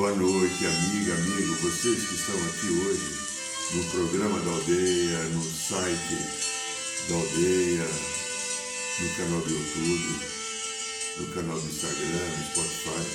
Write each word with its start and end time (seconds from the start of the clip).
Boa 0.00 0.14
noite, 0.14 0.64
amiga, 0.64 1.12
amigo, 1.12 1.54
vocês 1.56 2.08
que 2.08 2.14
estão 2.14 2.34
aqui 2.46 2.68
hoje 2.70 3.18
no 3.74 3.84
programa 3.90 4.40
da 4.40 4.50
aldeia, 4.50 5.18
no 5.24 5.42
site 5.44 6.16
da 7.06 7.16
aldeia, 7.16 7.86
no 8.98 9.08
canal 9.14 9.40
do 9.42 9.50
YouTube, 9.50 10.20
no 11.18 11.26
canal 11.34 11.60
do 11.60 11.66
Instagram, 11.66 12.28
no 12.38 12.44
Spotify. 12.50 13.10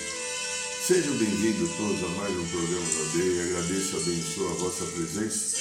Sejam 0.86 1.18
bem-vindos 1.18 1.72
todos 1.76 2.04
a 2.04 2.08
mais 2.20 2.38
um 2.38 2.48
programa 2.50 2.86
da 2.86 3.00
aldeia. 3.00 3.44
Agradeço 3.46 3.96
e 3.96 4.02
abençoo 4.02 4.52
a 4.52 4.54
vossa 4.54 4.86
presença 4.86 5.58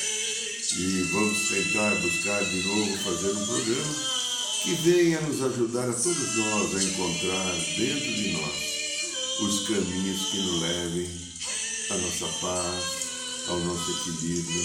e 0.77 1.09
vamos 1.11 1.49
tentar 1.49 1.95
buscar 2.03 2.45
de 2.45 2.63
novo 2.65 2.99
fazer 2.99 3.31
um 3.31 3.47
programa 3.47 3.95
que 4.63 4.75
venha 4.75 5.21
nos 5.23 5.43
ajudar 5.43 5.89
a 5.89 5.95
todos 5.95 6.37
nós 6.37 6.77
a 6.77 6.85
encontrar 6.85 7.53
dentro 7.79 8.13
de 8.13 8.33
nós 8.35 8.75
os 9.41 9.67
caminhos 9.67 10.27
que 10.31 10.37
nos 10.39 10.61
levem 10.61 11.24
à 11.91 11.99
nossa 11.99 12.27
paz, 12.41 13.49
ao 13.49 13.59
nosso 13.61 13.91
equilíbrio, 13.91 14.63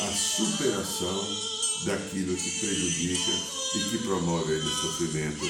à 0.00 0.12
superação 0.12 1.84
daquilo 1.84 2.36
que 2.36 2.60
prejudica 2.60 3.32
e 3.76 3.90
que 3.90 3.98
promove 4.04 4.54
o 4.54 4.62
sofrimento 4.62 5.44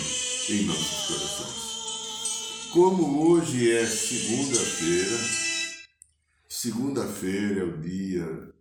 em 0.51 0.65
nossos 0.65 1.07
corações. 1.07 2.71
Como 2.73 3.29
hoje 3.29 3.71
é 3.71 3.87
segunda-feira, 3.87 5.19
segunda-feira 6.49 7.61
é 7.61 7.65
o 7.65 7.81
dia 7.81 8.55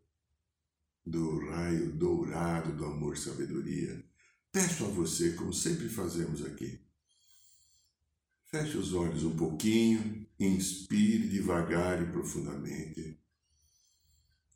do 1.06 1.50
raio 1.50 1.92
dourado 1.92 2.72
do 2.74 2.86
amor 2.86 3.16
e 3.16 3.20
sabedoria. 3.20 4.04
Peço 4.52 4.86
a 4.86 4.88
você, 4.90 5.32
como 5.32 5.52
sempre 5.52 5.90
fazemos 5.90 6.46
aqui, 6.46 6.80
Feche 8.54 8.78
os 8.78 8.94
olhos 8.94 9.24
um 9.24 9.36
pouquinho, 9.36 10.23
inspire 10.40 11.28
devagar 11.28 12.02
e 12.02 12.12
profundamente. 12.12 13.20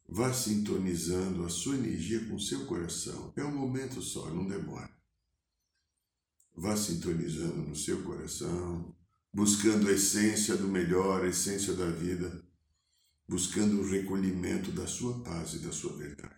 Vá 0.09 0.33
sintonizando 0.33 1.43
a 1.43 1.49
sua 1.49 1.75
energia 1.75 2.25
com 2.25 2.35
o 2.35 2.39
seu 2.39 2.65
coração. 2.65 3.33
É 3.35 3.43
um 3.43 3.55
momento 3.55 4.01
só, 4.01 4.29
não 4.33 4.47
demora. 4.47 4.95
Vá 6.55 6.75
sintonizando 6.77 7.57
no 7.57 7.75
seu 7.75 8.01
coração, 8.03 8.95
buscando 9.33 9.87
a 9.89 9.91
essência 9.91 10.55
do 10.55 10.67
melhor, 10.67 11.23
a 11.23 11.27
essência 11.27 11.73
da 11.73 11.89
vida, 11.89 12.43
buscando 13.27 13.81
o 13.81 13.89
recolhimento 13.89 14.71
da 14.71 14.87
sua 14.87 15.21
paz 15.23 15.53
e 15.53 15.59
da 15.59 15.71
sua 15.71 15.95
verdade. 15.97 16.35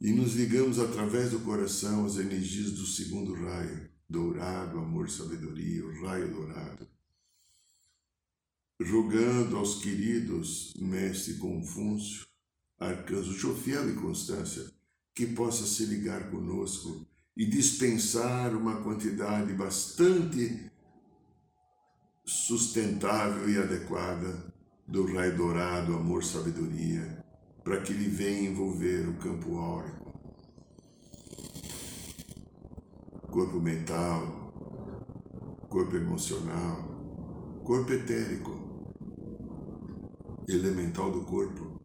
E 0.00 0.12
nos 0.12 0.34
ligamos 0.34 0.78
através 0.78 1.30
do 1.30 1.40
coração 1.40 2.06
às 2.06 2.16
energias 2.16 2.72
do 2.72 2.86
segundo 2.86 3.34
raio, 3.34 3.89
dourado, 4.10 4.78
amor, 4.78 5.08
sabedoria, 5.08 5.86
o 5.86 6.02
raio 6.02 6.28
dourado. 6.28 6.88
Rogando 8.82 9.56
aos 9.56 9.76
queridos 9.80 10.74
Mestre 10.76 11.34
Confúcio, 11.34 12.26
Arcanjo 12.78 13.32
Jofiel 13.32 13.88
e 13.90 13.94
Constância, 13.94 14.68
que 15.14 15.26
possa 15.26 15.64
se 15.64 15.84
ligar 15.84 16.28
conosco 16.30 17.06
e 17.36 17.46
dispensar 17.46 18.56
uma 18.56 18.82
quantidade 18.82 19.52
bastante 19.52 20.70
sustentável 22.24 23.48
e 23.48 23.58
adequada 23.58 24.52
do 24.88 25.06
raio 25.14 25.36
dourado, 25.36 25.94
amor, 25.94 26.24
sabedoria, 26.24 27.24
para 27.62 27.80
que 27.80 27.92
ele 27.92 28.08
venha 28.08 28.50
envolver 28.50 29.08
o 29.08 29.18
campo 29.18 29.56
áureo 29.56 30.10
corpo 33.30 33.60
mental, 33.60 34.52
corpo 35.68 35.96
emocional, 35.96 37.62
corpo 37.64 37.92
etérico, 37.92 38.94
elemental 40.48 41.12
do 41.12 41.22
corpo, 41.22 41.80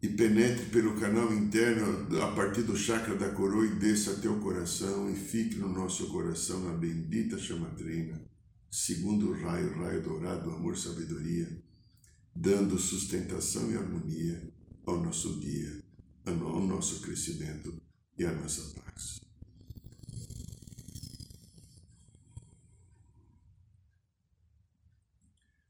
e 0.00 0.08
penetre 0.08 0.66
pelo 0.66 0.94
canal 1.00 1.32
interno 1.32 2.22
a 2.22 2.30
partir 2.32 2.62
do 2.62 2.76
chakra 2.76 3.16
da 3.16 3.30
coroa 3.30 3.66
e 3.66 3.74
desça 3.74 4.12
até 4.12 4.28
o 4.28 4.38
coração 4.38 5.10
e 5.10 5.14
fique 5.14 5.56
no 5.56 5.68
nosso 5.68 6.08
coração 6.08 6.62
na 6.62 6.74
bendita 6.74 7.38
chamatrina, 7.38 8.22
segundo 8.70 9.30
o 9.30 9.42
raio, 9.42 9.74
raio 9.78 10.02
dourado, 10.02 10.50
amor, 10.50 10.76
sabedoria, 10.76 11.48
dando 12.36 12.78
sustentação 12.78 13.72
e 13.72 13.76
harmonia 13.76 14.52
ao 14.86 15.02
nosso 15.02 15.40
dia, 15.40 15.82
ao 16.26 16.60
nosso 16.60 17.00
crescimento 17.00 17.74
e 18.18 18.24
à 18.24 18.32
nossa 18.32 18.74
paz. 18.74 19.23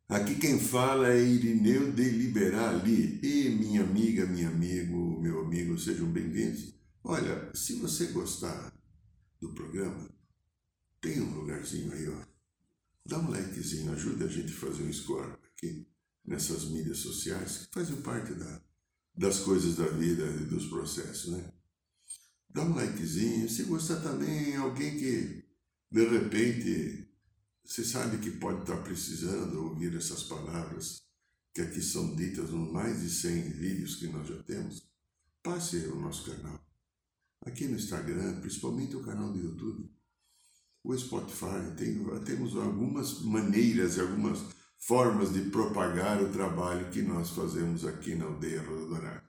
Aqui 0.06 0.34
quem 0.34 0.60
fala 0.60 1.08
é 1.08 1.18
Irineu 1.18 1.90
de 1.90 2.10
Liberali. 2.10 3.20
E 3.22 3.48
minha 3.48 3.82
amiga, 3.82 4.26
minha 4.26 4.48
amigo, 4.48 5.18
meu 5.18 5.40
amigo, 5.40 5.78
sejam 5.78 6.06
bem-vindos. 6.06 6.74
Olha, 7.02 7.50
se 7.54 7.76
você 7.76 8.08
gostar 8.08 8.70
do 9.40 9.54
programa, 9.54 10.10
tem 11.00 11.22
um 11.22 11.34
lugarzinho 11.34 11.90
aí, 11.90 12.06
ó. 12.06 12.22
Dá 13.06 13.18
um 13.18 13.30
likezinho, 13.30 13.92
ajuda 13.92 14.26
a 14.26 14.28
gente 14.28 14.52
a 14.52 14.56
fazer 14.56 14.82
um 14.82 14.92
score 14.92 15.38
aqui 15.42 15.86
nessas 16.22 16.66
mídias 16.66 16.98
sociais 16.98 17.66
que 17.66 17.72
fazem 17.72 17.96
parte 18.02 18.34
da, 18.34 18.62
das 19.16 19.40
coisas 19.40 19.76
da 19.76 19.86
vida 19.86 20.26
e 20.26 20.44
dos 20.44 20.66
processos, 20.66 21.32
né? 21.32 21.50
Dá 22.50 22.62
um 22.62 22.74
likezinho. 22.74 23.48
Se 23.48 23.64
gostar 23.64 24.00
também, 24.00 24.54
alguém 24.56 24.98
que 24.98 25.44
de 25.90 26.08
repente 26.08 27.03
você 27.64 27.82
sabe 27.82 28.18
que 28.18 28.30
pode 28.32 28.60
estar 28.60 28.76
precisando 28.82 29.64
ouvir 29.64 29.96
essas 29.96 30.24
palavras 30.24 31.02
que 31.54 31.62
aqui 31.62 31.80
são 31.80 32.14
ditas 32.14 32.50
nos 32.50 32.70
mais 32.70 33.00
de 33.00 33.08
100 33.08 33.50
vídeos 33.52 33.96
que 33.96 34.08
nós 34.08 34.28
já 34.28 34.42
temos? 34.42 34.86
Passe 35.42 35.78
o 35.86 35.96
nosso 35.96 36.30
canal. 36.30 36.62
Aqui 37.46 37.66
no 37.66 37.76
Instagram, 37.76 38.40
principalmente 38.40 38.96
o 38.96 39.02
canal 39.02 39.32
do 39.32 39.38
YouTube. 39.38 39.90
O 40.82 40.96
Spotify, 40.96 41.74
tem, 41.76 42.04
temos 42.24 42.54
algumas 42.54 43.22
maneiras 43.22 43.96
e 43.96 44.00
algumas 44.00 44.40
formas 44.78 45.32
de 45.32 45.48
propagar 45.50 46.22
o 46.22 46.30
trabalho 46.30 46.90
que 46.90 47.00
nós 47.00 47.30
fazemos 47.30 47.86
aqui 47.86 48.14
na 48.14 48.26
Aldeia 48.26 48.62
Roda 48.62 49.24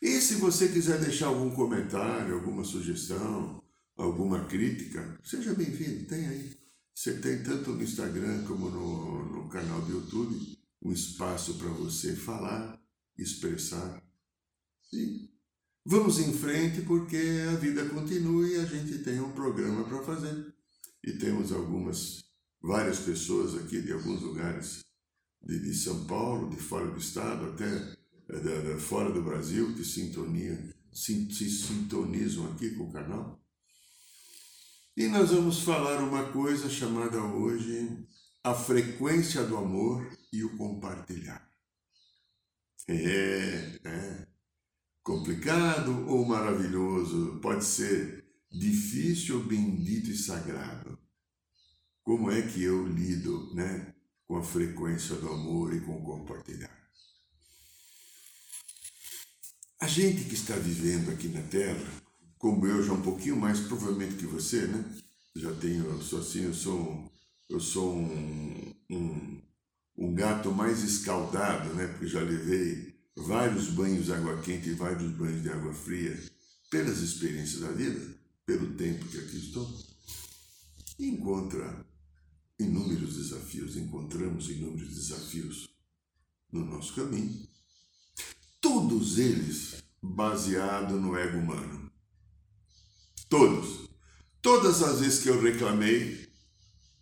E 0.00 0.20
se 0.20 0.36
você 0.36 0.68
quiser 0.68 1.00
deixar 1.00 1.26
algum 1.26 1.50
comentário, 1.50 2.36
alguma 2.36 2.62
sugestão, 2.62 3.62
alguma 3.96 4.44
crítica, 4.44 5.18
seja 5.24 5.52
bem-vindo, 5.54 6.06
tem 6.06 6.26
aí. 6.28 6.57
Você 6.98 7.14
tem 7.14 7.44
tanto 7.44 7.70
no 7.70 7.80
Instagram 7.80 8.42
como 8.42 8.68
no, 8.70 9.24
no 9.26 9.48
canal 9.48 9.80
do 9.82 9.92
YouTube 9.92 10.58
um 10.82 10.90
espaço 10.90 11.54
para 11.54 11.68
você 11.68 12.16
falar, 12.16 12.76
expressar. 13.16 14.02
E 14.92 15.30
vamos 15.86 16.18
em 16.18 16.32
frente 16.32 16.82
porque 16.82 17.44
a 17.52 17.54
vida 17.54 17.88
continua 17.88 18.48
e 18.48 18.56
a 18.56 18.64
gente 18.64 18.98
tem 19.04 19.20
um 19.20 19.30
programa 19.30 19.84
para 19.84 20.02
fazer. 20.02 20.52
E 21.04 21.12
temos 21.12 21.52
algumas, 21.52 22.24
várias 22.60 22.98
pessoas 22.98 23.54
aqui 23.54 23.80
de 23.80 23.92
alguns 23.92 24.20
lugares 24.20 24.80
de, 25.40 25.56
de 25.56 25.74
São 25.76 26.04
Paulo, 26.04 26.50
de 26.50 26.56
fora 26.56 26.90
do 26.90 26.98
estado, 26.98 27.46
até 27.46 27.96
de 28.28 28.80
fora 28.80 29.12
do 29.12 29.22
Brasil, 29.22 29.72
que 29.76 29.84
sintonia, 29.84 30.74
se, 30.92 31.32
se 31.32 31.48
sintonizam 31.48 32.50
aqui 32.50 32.70
com 32.70 32.88
o 32.88 32.92
canal. 32.92 33.40
E 34.98 35.06
nós 35.06 35.30
vamos 35.30 35.60
falar 35.62 36.02
uma 36.02 36.32
coisa 36.32 36.68
chamada 36.68 37.22
hoje 37.22 38.04
a 38.42 38.52
frequência 38.52 39.44
do 39.44 39.56
amor 39.56 40.10
e 40.32 40.42
o 40.42 40.56
compartilhar. 40.56 41.48
É, 42.88 43.78
é. 43.84 44.26
Complicado 45.00 46.04
ou 46.08 46.26
maravilhoso? 46.26 47.38
Pode 47.40 47.64
ser 47.64 48.24
difícil, 48.50 49.44
bendito 49.44 50.10
e 50.10 50.18
sagrado. 50.18 50.98
Como 52.02 52.28
é 52.28 52.42
que 52.42 52.60
eu 52.64 52.84
lido, 52.84 53.54
né, 53.54 53.94
com 54.26 54.36
a 54.36 54.42
frequência 54.42 55.14
do 55.14 55.28
amor 55.28 55.76
e 55.76 55.80
com 55.80 55.94
o 55.94 56.02
compartilhar? 56.02 56.76
gente 59.86 60.24
que 60.24 60.34
está 60.34 60.54
vivendo 60.54 61.10
aqui 61.12 61.28
na 61.28 61.42
Terra, 61.42 62.07
como 62.38 62.66
eu 62.66 62.82
já 62.82 62.92
um 62.92 63.02
pouquinho 63.02 63.36
mais 63.36 63.60
provavelmente 63.60 64.14
que 64.14 64.26
você, 64.26 64.66
né? 64.66 64.84
Já 65.34 65.52
tenho, 65.54 65.84
eu 65.84 66.00
sou 66.00 66.20
assim, 66.20 66.44
eu 66.44 66.54
sou, 66.54 67.12
eu 67.48 67.60
sou 67.60 67.96
um, 67.96 68.74
um, 68.90 69.40
um 69.96 70.14
gato 70.14 70.50
mais 70.52 70.82
escaldado, 70.82 71.74
né? 71.74 71.86
Porque 71.88 72.06
já 72.06 72.20
levei 72.20 72.94
vários 73.16 73.68
banhos 73.68 74.06
de 74.06 74.12
água 74.12 74.40
quente 74.40 74.70
e 74.70 74.74
vários 74.74 75.10
banhos 75.12 75.42
de 75.42 75.50
água 75.50 75.72
fria 75.72 76.18
pelas 76.70 76.98
experiências 76.98 77.60
da 77.60 77.72
vida, 77.72 78.00
pelo 78.46 78.74
tempo 78.74 79.04
que 79.06 79.18
aqui 79.18 79.36
estou. 79.36 79.68
Encontra 80.98 81.86
inúmeros 82.58 83.16
desafios, 83.16 83.76
encontramos 83.76 84.48
inúmeros 84.48 84.94
desafios 84.94 85.68
no 86.52 86.64
nosso 86.64 86.94
caminho. 86.94 87.46
Todos 88.60 89.18
eles 89.18 89.82
baseados 90.02 91.00
no 91.00 91.16
ego 91.16 91.38
humano. 91.38 91.87
Todos. 93.28 93.88
Todas 94.40 94.82
as 94.82 95.00
vezes 95.00 95.22
que 95.22 95.28
eu 95.28 95.40
reclamei, 95.40 96.28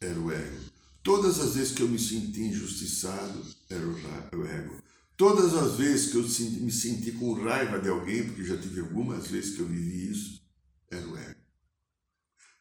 era 0.01 0.19
o 0.19 0.33
ego. 0.33 0.67
Todas 1.03 1.39
as 1.39 1.55
vezes 1.55 1.73
que 1.73 1.83
eu 1.83 1.89
me 1.89 1.99
senti 1.99 2.41
injustiçado, 2.41 3.45
era 3.71 3.87
o 3.87 4.47
ego. 4.47 4.83
Todas 5.17 5.55
as 5.55 5.77
vezes 5.77 6.11
que 6.11 6.17
eu 6.17 6.23
me 6.63 6.73
senti 6.73 7.13
com 7.13 7.33
raiva 7.33 7.79
de 7.79 7.89
alguém, 7.89 8.25
porque 8.25 8.45
já 8.45 8.59
tive 8.59 8.81
algumas 8.81 9.29
vezes 9.29 9.55
que 9.55 9.61
eu 9.61 9.67
vivi 9.67 10.11
isso, 10.11 10.43
era 10.91 11.07
o 11.07 11.17
ego. 11.17 11.41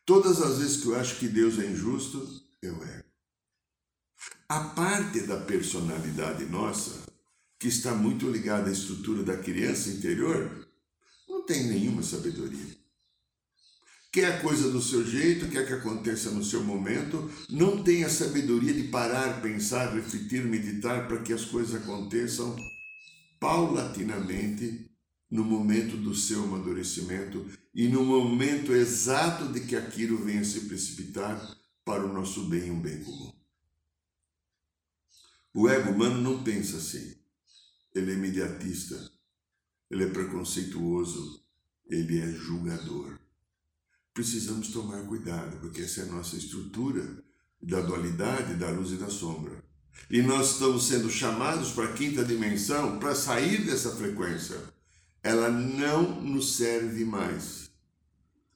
Todas 0.06 0.42
as 0.42 0.60
vezes 0.60 0.78
que 0.78 0.88
eu 0.88 0.96
acho 0.96 1.18
que 1.18 1.28
Deus 1.28 1.58
é 1.58 1.66
injusto, 1.66 2.24
é 2.62 2.70
o 2.70 2.84
ego. 2.84 3.06
A 4.48 4.60
parte 4.60 5.22
da 5.22 5.38
personalidade 5.42 6.46
nossa, 6.46 7.04
que 7.60 7.68
está 7.68 7.96
muito 7.96 8.30
ligada 8.30 8.70
à 8.70 8.72
estrutura 8.74 9.24
da 9.24 9.38
criança 9.38 9.90
interior, 9.90 10.68
não 11.28 11.44
tem 11.46 11.68
nenhuma 11.68 12.04
sabedoria. 12.04 12.85
Quer 14.16 14.32
a 14.32 14.42
coisa 14.42 14.72
do 14.72 14.82
seu 14.82 15.06
jeito, 15.06 15.50
quer 15.50 15.68
que 15.68 15.74
aconteça 15.74 16.32
no 16.32 16.42
seu 16.42 16.64
momento, 16.64 17.30
não 17.50 17.84
tem 17.84 18.06
a 18.06 18.10
sabedoria 18.10 18.74
de 18.74 18.84
parar, 18.84 19.42
pensar, 19.42 19.94
refletir, 19.94 20.46
meditar 20.46 21.06
para 21.06 21.22
que 21.22 21.34
as 21.34 21.44
coisas 21.44 21.76
aconteçam 21.76 22.56
paulatinamente 23.42 24.90
no 25.30 25.44
momento 25.44 25.98
do 25.98 26.16
seu 26.16 26.46
amadurecimento 26.46 27.46
e 27.74 27.90
no 27.90 28.06
momento 28.06 28.72
exato 28.72 29.52
de 29.52 29.60
que 29.60 29.76
aquilo 29.76 30.24
venha 30.24 30.46
se 30.46 30.62
precipitar 30.62 31.38
para 31.84 32.06
o 32.06 32.14
nosso 32.14 32.48
bem 32.48 32.68
e 32.68 32.72
um 32.72 32.80
bem 32.80 33.04
comum. 33.04 33.34
O 35.54 35.68
ego 35.68 35.92
humano 35.92 36.22
não 36.22 36.42
pensa 36.42 36.78
assim. 36.78 37.18
Ele 37.94 38.12
é 38.12 38.16
imediatista, 38.16 39.12
ele 39.92 40.06
é 40.06 40.10
preconceituoso, 40.10 41.44
ele 41.90 42.18
é 42.18 42.32
julgador 42.32 43.25
precisamos 44.16 44.70
tomar 44.70 45.04
cuidado, 45.04 45.58
porque 45.60 45.82
essa 45.82 46.00
é 46.00 46.04
a 46.04 46.12
nossa 46.14 46.38
estrutura 46.38 47.22
da 47.62 47.82
dualidade, 47.82 48.56
da 48.56 48.70
luz 48.70 48.94
e 48.94 48.96
da 48.96 49.10
sombra. 49.10 49.62
E 50.10 50.22
nós 50.22 50.54
estamos 50.54 50.88
sendo 50.88 51.10
chamados 51.10 51.74
para 51.74 51.90
a 51.90 51.94
quinta 51.94 52.24
dimensão 52.24 52.98
para 52.98 53.14
sair 53.14 53.66
dessa 53.66 53.94
frequência. 53.94 54.58
Ela 55.22 55.50
não 55.50 56.22
nos 56.22 56.56
serve 56.56 57.04
mais. 57.04 57.70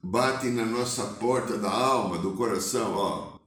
Bate 0.01 0.47
na 0.47 0.65
nossa 0.65 1.05
porta 1.15 1.57
da 1.57 1.69
alma, 1.69 2.17
do 2.19 2.35
coração, 2.35 2.93
ó. 2.93 3.39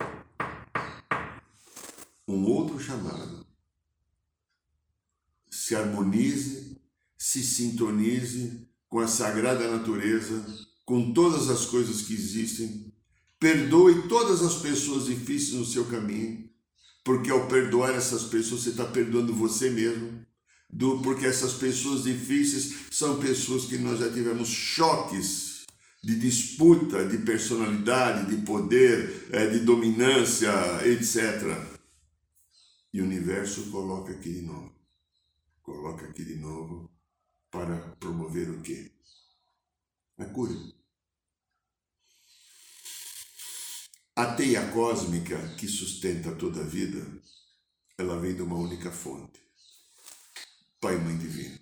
Um 2.29 2.45
outro 2.45 2.79
chamado. 2.79 3.47
Se 5.51 5.75
harmonize, 5.75 6.79
se 7.17 7.43
sintonize 7.43 8.69
com 8.87 8.99
a 8.99 9.09
sagrada 9.09 9.71
natureza 9.71 10.45
com 10.93 11.11
todas 11.15 11.49
as 11.49 11.65
coisas 11.65 12.03
que 12.03 12.13
existem, 12.13 12.93
perdoe 13.41 14.07
todas 14.09 14.43
as 14.43 14.57
pessoas 14.57 15.07
difíceis 15.07 15.55
no 15.55 15.65
seu 15.65 15.87
caminho, 15.87 16.51
porque 17.03 17.31
ao 17.31 17.49
perdoar 17.49 17.95
essas 17.95 18.25
pessoas, 18.25 18.61
você 18.61 18.69
está 18.69 18.85
perdoando 18.85 19.33
você 19.33 19.71
mesmo, 19.71 20.23
do, 20.69 21.01
porque 21.01 21.25
essas 21.25 21.55
pessoas 21.55 22.03
difíceis 22.03 22.75
são 22.91 23.19
pessoas 23.19 23.65
que 23.65 23.79
nós 23.79 24.01
já 24.01 24.13
tivemos 24.13 24.49
choques 24.49 25.65
de 26.05 26.15
disputa, 26.19 27.09
de 27.09 27.17
personalidade, 27.25 28.37
de 28.37 28.43
poder, 28.43 29.29
é, 29.33 29.47
de 29.47 29.61
dominância, 29.61 30.53
etc. 30.87 31.57
E 32.93 33.01
o 33.01 33.05
universo 33.05 33.71
coloca 33.71 34.13
aqui 34.13 34.31
de 34.31 34.43
novo. 34.43 34.71
Coloca 35.63 36.05
aqui 36.05 36.23
de 36.23 36.37
novo 36.37 36.91
para 37.51 37.79
promover 37.99 38.51
o 38.51 38.61
quê? 38.61 38.93
A 40.19 40.27
cura. 40.27 40.82
A 44.23 44.37
teia 44.37 44.71
cósmica 44.71 45.37
que 45.57 45.67
sustenta 45.67 46.31
toda 46.37 46.61
a 46.61 46.65
vida, 46.65 47.05
ela 47.99 48.21
vem 48.21 48.37
de 48.37 48.43
uma 48.43 48.55
única 48.55 48.93
fonte, 48.93 49.41
Pai 50.81 50.95
e 50.95 50.99
Mãe 51.01 51.19
Divino. 51.19 51.59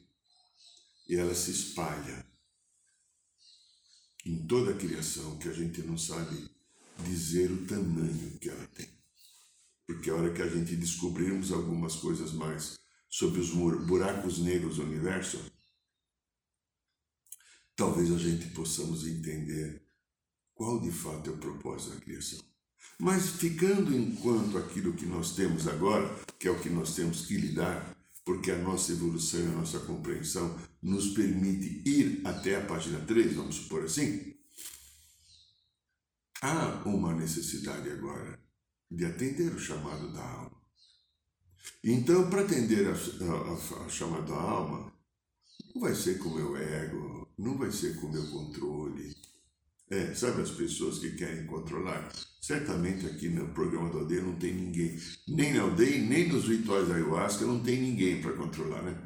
E 1.08 1.16
ela 1.16 1.34
se 1.34 1.52
espalha 1.52 2.22
em 4.26 4.46
toda 4.46 4.72
a 4.72 4.76
criação 4.76 5.38
que 5.38 5.48
a 5.48 5.54
gente 5.54 5.80
não 5.80 5.96
sabe 5.96 6.50
dizer 6.98 7.50
o 7.50 7.66
tamanho 7.66 8.38
que 8.38 8.50
ela 8.50 8.66
tem. 8.66 8.90
Porque 9.86 10.10
a 10.10 10.16
hora 10.16 10.34
que 10.34 10.42
a 10.42 10.48
gente 10.48 10.76
descobrirmos 10.76 11.52
algumas 11.52 11.96
coisas 11.96 12.30
mais 12.30 12.78
sobre 13.08 13.40
os 13.40 13.52
buracos 13.86 14.38
negros 14.38 14.76
do 14.76 14.82
universo, 14.82 15.42
talvez 17.74 18.12
a 18.12 18.18
gente 18.18 18.50
possamos 18.50 19.06
entender 19.06 19.82
qual 20.52 20.78
de 20.78 20.92
fato 20.92 21.30
é 21.30 21.32
o 21.32 21.38
propósito 21.38 21.94
da 21.94 22.00
criação. 22.02 22.49
Mas 23.00 23.30
ficando 23.30 23.96
enquanto 23.96 24.58
aquilo 24.58 24.92
que 24.92 25.06
nós 25.06 25.34
temos 25.34 25.66
agora, 25.66 26.06
que 26.38 26.46
é 26.46 26.50
o 26.50 26.60
que 26.60 26.68
nós 26.68 26.94
temos 26.94 27.24
que 27.24 27.34
lidar, 27.34 27.96
porque 28.26 28.50
a 28.50 28.58
nossa 28.58 28.92
evolução 28.92 29.40
e 29.40 29.46
a 29.46 29.52
nossa 29.52 29.80
compreensão 29.80 30.54
nos 30.82 31.08
permite 31.14 31.82
ir 31.88 32.20
até 32.26 32.56
a 32.56 32.66
página 32.66 33.00
3, 33.00 33.36
vamos 33.36 33.54
supor 33.54 33.84
assim, 33.84 34.34
há 36.42 36.82
uma 36.84 37.14
necessidade 37.14 37.88
agora 37.88 38.38
de 38.90 39.06
atender 39.06 39.50
o 39.50 39.58
chamado 39.58 40.12
da 40.12 40.22
alma. 40.22 40.60
Então, 41.82 42.28
para 42.28 42.42
atender 42.42 42.86
a, 42.86 43.88
chamado 43.88 44.26
da 44.26 44.38
alma, 44.38 44.92
não 45.74 45.80
vai 45.80 45.94
ser 45.94 46.18
com 46.18 46.28
o 46.28 46.34
meu 46.34 46.54
ego, 46.54 47.26
não 47.38 47.56
vai 47.56 47.72
ser 47.72 47.98
com 47.98 48.08
o 48.08 48.12
meu 48.12 48.26
controle, 48.30 49.16
é, 49.90 50.14
sabe 50.14 50.42
as 50.42 50.50
pessoas 50.50 51.00
que 51.00 51.10
querem 51.10 51.46
controlar? 51.46 52.12
Certamente 52.40 53.06
aqui 53.06 53.28
no 53.28 53.48
programa 53.48 53.90
da 53.90 53.98
aldeia 53.98 54.22
não 54.22 54.36
tem 54.36 54.54
ninguém. 54.54 54.96
Nem 55.26 55.52
na 55.52 55.62
aldeia, 55.62 55.98
nem 55.98 56.28
nos 56.28 56.46
rituais 56.46 56.88
da 56.88 56.94
ayahuasca 56.94 57.44
não 57.44 57.60
tem 57.60 57.80
ninguém 57.80 58.22
para 58.22 58.32
controlar, 58.32 58.82
né? 58.82 58.96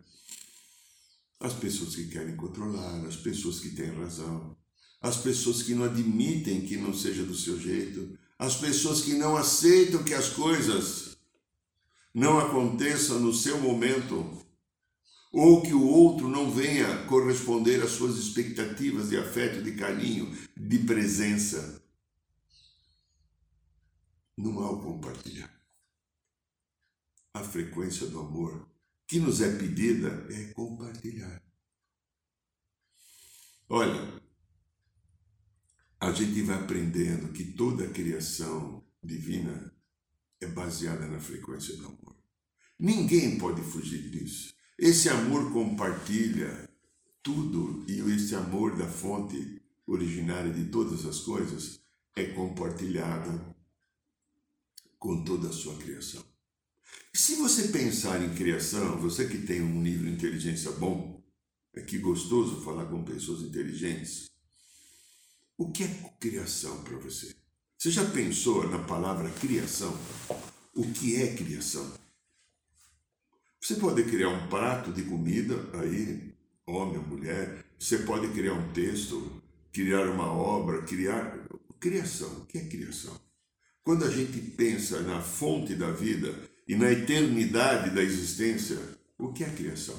As 1.41 1.55
pessoas 1.55 1.97
que 1.97 2.09
querem 2.09 2.37
controlar, 2.37 3.03
as 3.07 3.17
pessoas 3.17 3.61
que 3.61 3.71
têm 3.71 3.95
razão, 3.95 4.57
as 5.01 5.17
pessoas 5.17 5.63
que 5.63 5.75
não 5.75 5.85
admitem 5.85 6.61
que 6.61 6.77
não 6.77 6.93
seja 6.93 7.25
do 7.25 7.35
seu 7.35 7.59
jeito, 7.59 8.19
as 8.39 8.57
pessoas 8.57 9.01
que 9.01 9.15
não 9.15 9.37
aceitam 9.37 10.05
que 10.05 10.13
as 10.13 10.29
coisas 10.29 11.17
não 12.13 12.39
aconteçam 12.39 13.21
no 13.21 13.33
seu 13.33 13.59
momento 13.59 14.44
ou 15.35 15.61
que 15.63 15.75
o 15.75 15.85
outro 15.85 16.29
não 16.29 16.49
venha 16.49 17.07
corresponder 17.07 17.83
às 17.83 17.91
suas 17.91 18.17
expectativas 18.17 19.09
de 19.09 19.17
afeto, 19.17 19.65
de 19.65 19.73
carinho, 19.73 20.33
de 20.57 20.79
presença. 20.79 21.83
Não 24.37 24.61
há 24.61 24.71
o 24.71 24.81
compartilhar. 24.81 25.53
A 27.35 27.43
frequência 27.43 28.07
do 28.07 28.21
amor 28.21 28.69
que 29.09 29.19
nos 29.19 29.41
é 29.41 29.59
pedida 29.59 30.25
é 30.31 30.53
compartilhar. 30.53 31.43
Olha, 33.69 34.23
a 35.99 36.13
gente 36.13 36.43
vai 36.43 36.63
aprendendo 36.63 37.33
que 37.33 37.45
toda 37.55 37.87
a 37.87 37.91
criação 37.91 38.87
divina 39.03 39.75
é 40.41 40.47
baseada 40.47 41.09
na 41.09 41.19
frequência 41.19 41.77
do 41.77 41.87
amor. 41.87 42.17
Ninguém 42.79 43.37
pode 43.37 43.63
fugir 43.63 44.09
disso. 44.11 44.54
Esse 44.79 45.09
amor 45.09 45.53
compartilha 45.53 46.69
tudo 47.23 47.85
e 47.89 48.01
esse 48.13 48.35
amor 48.35 48.77
da 48.77 48.89
fonte 48.89 49.63
originária 49.87 50.53
de 50.53 50.65
todas 50.65 51.07
as 51.07 51.21
coisas 51.21 51.81
é 52.17 52.25
compartilhado 52.25 53.55
com 54.99 55.23
toda 55.25 55.49
a 55.49 55.53
sua 55.53 55.77
criação. 55.77 56.25
Se 57.13 57.37
você 57.37 57.69
pensar 57.69 58.21
em 58.21 58.35
criação, 58.35 59.01
você 59.01 59.29
que 59.29 59.39
tem 59.39 59.63
um 59.63 59.81
nível 59.81 60.07
de 60.07 60.17
inteligência 60.17 60.73
bom, 60.73 61.23
é 61.73 61.81
que 61.81 61.99
gostoso 61.99 62.61
falar 62.63 62.87
com 62.87 63.05
pessoas 63.05 63.43
inteligentes. 63.43 64.29
O 65.57 65.71
que 65.71 65.85
é 65.85 65.89
criação 66.19 66.83
para 66.83 66.97
você? 66.99 67.33
Você 67.79 67.93
já 67.93 68.05
pensou 68.11 68.69
na 68.69 68.79
palavra 68.81 69.31
criação? 69.31 69.97
O 70.75 70.91
que 70.93 71.15
é 71.17 71.37
criação? 71.37 72.04
Você 73.65 73.77
pode 73.77 74.05
criar 74.05 74.29
um 74.29 74.47
prato 74.47 74.93
de 74.93 75.05
comida, 75.05 75.55
aí, 75.73 76.35
homem 76.67 76.99
ou 76.99 77.07
mulher, 77.07 77.65
Você 77.79 78.01
pode 78.01 78.29
criar 78.29 78.53
um 78.53 78.73
texto, 78.75 79.43
criar 79.73 80.07
uma 80.11 80.31
obra, 80.31 80.83
criar. 80.83 81.39
Criação. 81.81 82.29
O 82.41 82.45
que 82.45 82.59
é 82.59 82.65
criação? 82.67 83.19
Quando 83.83 84.05
a 84.05 84.11
gente 84.11 84.39
pensa 84.39 85.01
na 85.01 85.23
fonte 85.23 85.75
da 85.75 85.91
vida 85.91 86.39
e 86.69 86.77
na 86.77 86.93
eternidade 86.93 87.89
da 87.89 88.03
existência, 88.03 88.79
o 89.17 89.33
que 89.33 89.43
é 89.43 89.49
criação? 89.49 89.99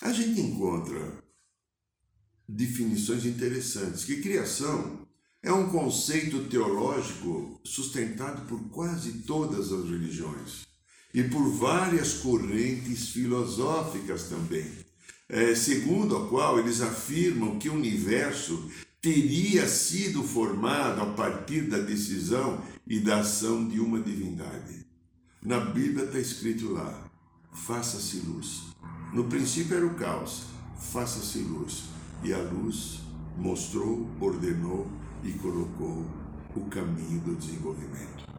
A 0.00 0.14
gente 0.14 0.40
encontra 0.40 1.22
definições 2.48 3.26
interessantes 3.26 4.04
que 4.04 4.22
criação 4.22 5.06
é 5.42 5.52
um 5.52 5.68
conceito 5.68 6.48
teológico 6.48 7.60
sustentado 7.62 8.46
por 8.46 8.70
quase 8.70 9.22
todas 9.24 9.70
as 9.70 9.84
religiões 9.84 10.69
e 11.12 11.22
por 11.24 11.48
várias 11.50 12.14
correntes 12.14 13.10
filosóficas 13.10 14.24
também, 14.24 14.66
é, 15.28 15.54
segundo 15.54 16.16
a 16.16 16.28
qual 16.28 16.58
eles 16.58 16.80
afirmam 16.80 17.58
que 17.58 17.68
o 17.68 17.74
universo 17.74 18.70
teria 19.00 19.66
sido 19.66 20.22
formado 20.22 21.00
a 21.00 21.06
partir 21.06 21.62
da 21.62 21.78
decisão 21.78 22.62
e 22.86 23.00
da 23.00 23.20
ação 23.20 23.66
de 23.66 23.80
uma 23.80 24.00
divindade. 24.00 24.86
Na 25.42 25.58
Bíblia 25.58 26.04
está 26.04 26.18
escrito 26.18 26.72
lá: 26.72 27.10
faça-se 27.52 28.18
luz. 28.18 28.62
No 29.12 29.24
princípio 29.24 29.76
era 29.76 29.86
o 29.86 29.94
caos, 29.94 30.44
faça-se 30.78 31.38
luz. 31.38 31.84
E 32.22 32.34
a 32.34 32.38
luz 32.38 33.00
mostrou, 33.38 34.06
ordenou 34.20 34.86
e 35.24 35.32
colocou 35.32 36.04
o 36.54 36.60
caminho 36.66 37.20
do 37.20 37.34
desenvolvimento. 37.34 38.29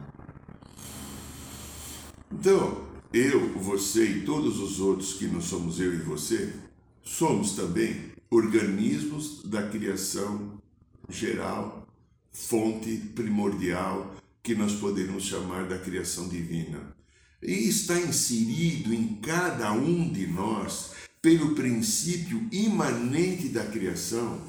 Então, 2.32 2.86
eu, 3.12 3.52
você 3.58 4.04
e 4.04 4.24
todos 4.24 4.58
os 4.58 4.80
outros 4.80 5.14
que 5.14 5.26
não 5.26 5.40
somos 5.40 5.78
eu 5.78 5.92
e 5.92 5.98
você, 5.98 6.52
somos 7.02 7.52
também 7.52 8.12
organismos 8.30 9.42
da 9.44 9.68
criação 9.68 10.60
geral, 11.08 11.86
fonte 12.32 12.96
primordial 13.14 14.16
que 14.42 14.54
nós 14.54 14.72
poderíamos 14.72 15.24
chamar 15.24 15.68
da 15.68 15.78
criação 15.78 16.28
divina. 16.28 16.96
E 17.42 17.68
está 17.68 18.00
inserido 18.00 18.94
em 18.94 19.16
cada 19.16 19.72
um 19.72 20.10
de 20.10 20.26
nós 20.26 20.92
pelo 21.20 21.54
princípio 21.54 22.48
imanente 22.50 23.48
da 23.48 23.66
criação 23.66 24.40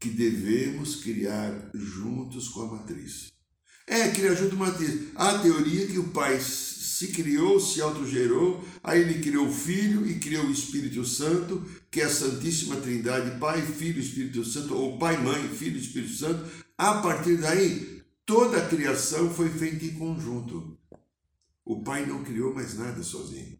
que 0.00 0.08
devemos 0.08 0.96
criar 0.96 1.70
juntos 1.74 2.48
com 2.48 2.62
a 2.62 2.72
matriz. 2.72 3.30
É, 3.86 4.10
criar 4.10 4.34
junto 4.34 4.56
com 4.56 4.64
a 4.64 4.68
matriz. 4.68 5.08
A 5.14 5.38
teoria 5.38 5.86
que 5.86 5.98
o 5.98 6.08
Pai 6.08 6.40
se 7.02 7.08
criou, 7.08 7.58
se 7.58 7.80
autogerou, 7.80 8.64
aí 8.82 9.00
ele 9.00 9.20
criou 9.20 9.48
o 9.48 9.52
Filho 9.52 10.06
e 10.06 10.20
criou 10.20 10.46
o 10.46 10.52
Espírito 10.52 11.04
Santo, 11.04 11.66
que 11.90 12.00
é 12.00 12.04
a 12.04 12.08
Santíssima 12.08 12.76
Trindade, 12.76 13.40
Pai, 13.40 13.60
Filho 13.60 13.98
e 13.98 14.04
Espírito 14.04 14.44
Santo, 14.44 14.74
ou 14.74 14.98
Pai, 14.98 15.20
Mãe, 15.20 15.48
Filho 15.48 15.76
e 15.76 15.80
Espírito 15.80 16.12
Santo. 16.12 16.48
A 16.78 16.94
partir 17.02 17.38
daí, 17.38 18.02
toda 18.24 18.58
a 18.58 18.68
criação 18.68 19.34
foi 19.34 19.48
feita 19.48 19.84
em 19.84 19.94
conjunto. 19.94 20.78
O 21.64 21.82
Pai 21.82 22.06
não 22.06 22.22
criou 22.22 22.54
mais 22.54 22.78
nada 22.78 23.02
sozinho. 23.02 23.58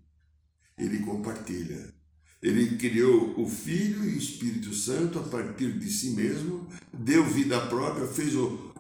Ele 0.79 1.01
compartilha. 1.01 1.93
Ele 2.41 2.77
criou 2.77 3.41
o 3.41 3.49
Filho 3.49 4.05
e 4.05 4.15
o 4.15 4.19
Espírito 4.19 4.73
Santo 4.73 5.19
a 5.19 5.23
partir 5.23 5.79
de 5.79 5.91
si 5.91 6.11
mesmo, 6.11 6.69
deu 6.93 7.25
vida 7.25 7.61
própria, 7.67 8.07
fez 8.07 8.37
o 8.37 8.73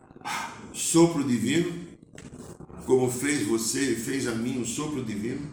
sopro 0.72 1.24
divino, 1.24 1.81
como 2.86 3.10
fez 3.10 3.46
você, 3.46 3.94
fez 3.94 4.26
a 4.26 4.34
mim 4.34 4.60
o 4.60 4.66
sopro 4.66 5.04
divino. 5.04 5.50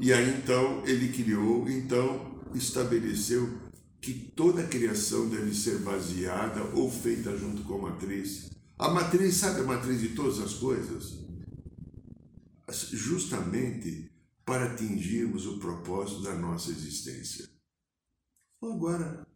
E 0.00 0.12
aí 0.12 0.38
então 0.38 0.84
ele 0.86 1.12
criou, 1.12 1.68
então 1.68 2.40
estabeleceu 2.54 3.48
que 4.00 4.12
toda 4.12 4.66
criação 4.66 5.28
deve 5.28 5.54
ser 5.54 5.78
baseada 5.78 6.62
ou 6.74 6.90
feita 6.90 7.36
junto 7.36 7.62
com 7.62 7.74
a 7.86 7.90
matriz. 7.90 8.50
A 8.76 8.90
matriz, 8.90 9.36
sabe 9.36 9.60
a 9.60 9.64
matriz 9.64 10.00
de 10.00 10.08
todas 10.08 10.40
as 10.40 10.54
coisas? 10.54 11.18
Justamente 12.90 14.10
para 14.44 14.72
atingirmos 14.72 15.46
o 15.46 15.58
propósito 15.58 16.22
da 16.22 16.34
nossa 16.34 16.70
existência. 16.70 17.48
Agora, 18.60 19.26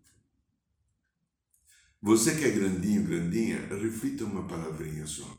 você 2.02 2.36
que 2.36 2.44
é 2.44 2.50
grandinho, 2.50 3.04
grandinha, 3.04 3.66
reflita 3.68 4.24
uma 4.24 4.46
palavrinha 4.46 5.06
só. 5.06 5.35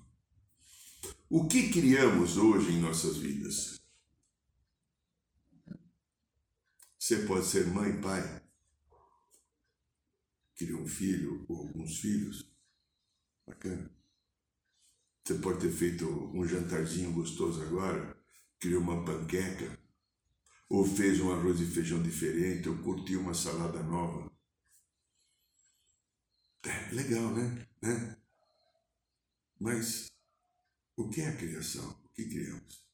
O 1.29 1.47
que 1.47 1.69
criamos 1.71 2.37
hoje 2.37 2.71
em 2.71 2.79
nossas 2.79 3.17
vidas? 3.17 3.79
Você 6.97 7.25
pode 7.25 7.45
ser 7.45 7.67
mãe, 7.67 7.99
pai, 8.01 8.41
criou 10.55 10.81
um 10.81 10.87
filho 10.87 11.45
ou 11.47 11.67
alguns 11.67 11.99
filhos. 11.99 12.49
Bacana. 13.45 13.89
Você 15.23 15.35
pode 15.35 15.59
ter 15.59 15.71
feito 15.71 16.05
um 16.33 16.45
jantarzinho 16.45 17.13
gostoso 17.13 17.61
agora 17.61 18.17
criou 18.59 18.81
uma 18.81 19.03
panqueca, 19.05 19.77
ou 20.69 20.85
fez 20.85 21.19
um 21.21 21.31
arroz 21.31 21.59
e 21.61 21.65
feijão 21.65 22.01
diferente, 22.01 22.67
ou 22.67 22.77
curtiu 22.79 23.21
uma 23.21 23.33
salada 23.33 23.81
nova. 23.83 24.31
É 26.63 26.91
legal, 26.93 27.33
né? 27.33 27.67
né? 27.81 28.17
Mas 29.59 30.07
o 30.97 31.07
que 31.09 31.21
é 31.21 31.29
a 31.29 31.35
criação? 31.35 31.95
O 32.05 32.09
que 32.13 32.25
criamos? 32.27 32.85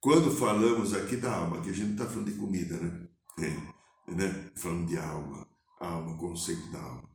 Quando 0.00 0.34
falamos 0.34 0.94
aqui 0.94 1.16
da 1.16 1.32
alma, 1.34 1.60
que 1.60 1.70
a 1.70 1.72
gente 1.72 1.92
está 1.92 2.06
falando 2.06 2.32
de 2.32 2.38
comida, 2.38 2.76
né? 2.78 3.08
É, 3.38 4.12
né? 4.12 4.50
Falando 4.56 4.88
de 4.88 4.96
alma, 4.96 5.46
alma, 5.78 6.16
conceito 6.16 6.70
da 6.70 6.80
alma. 6.80 7.08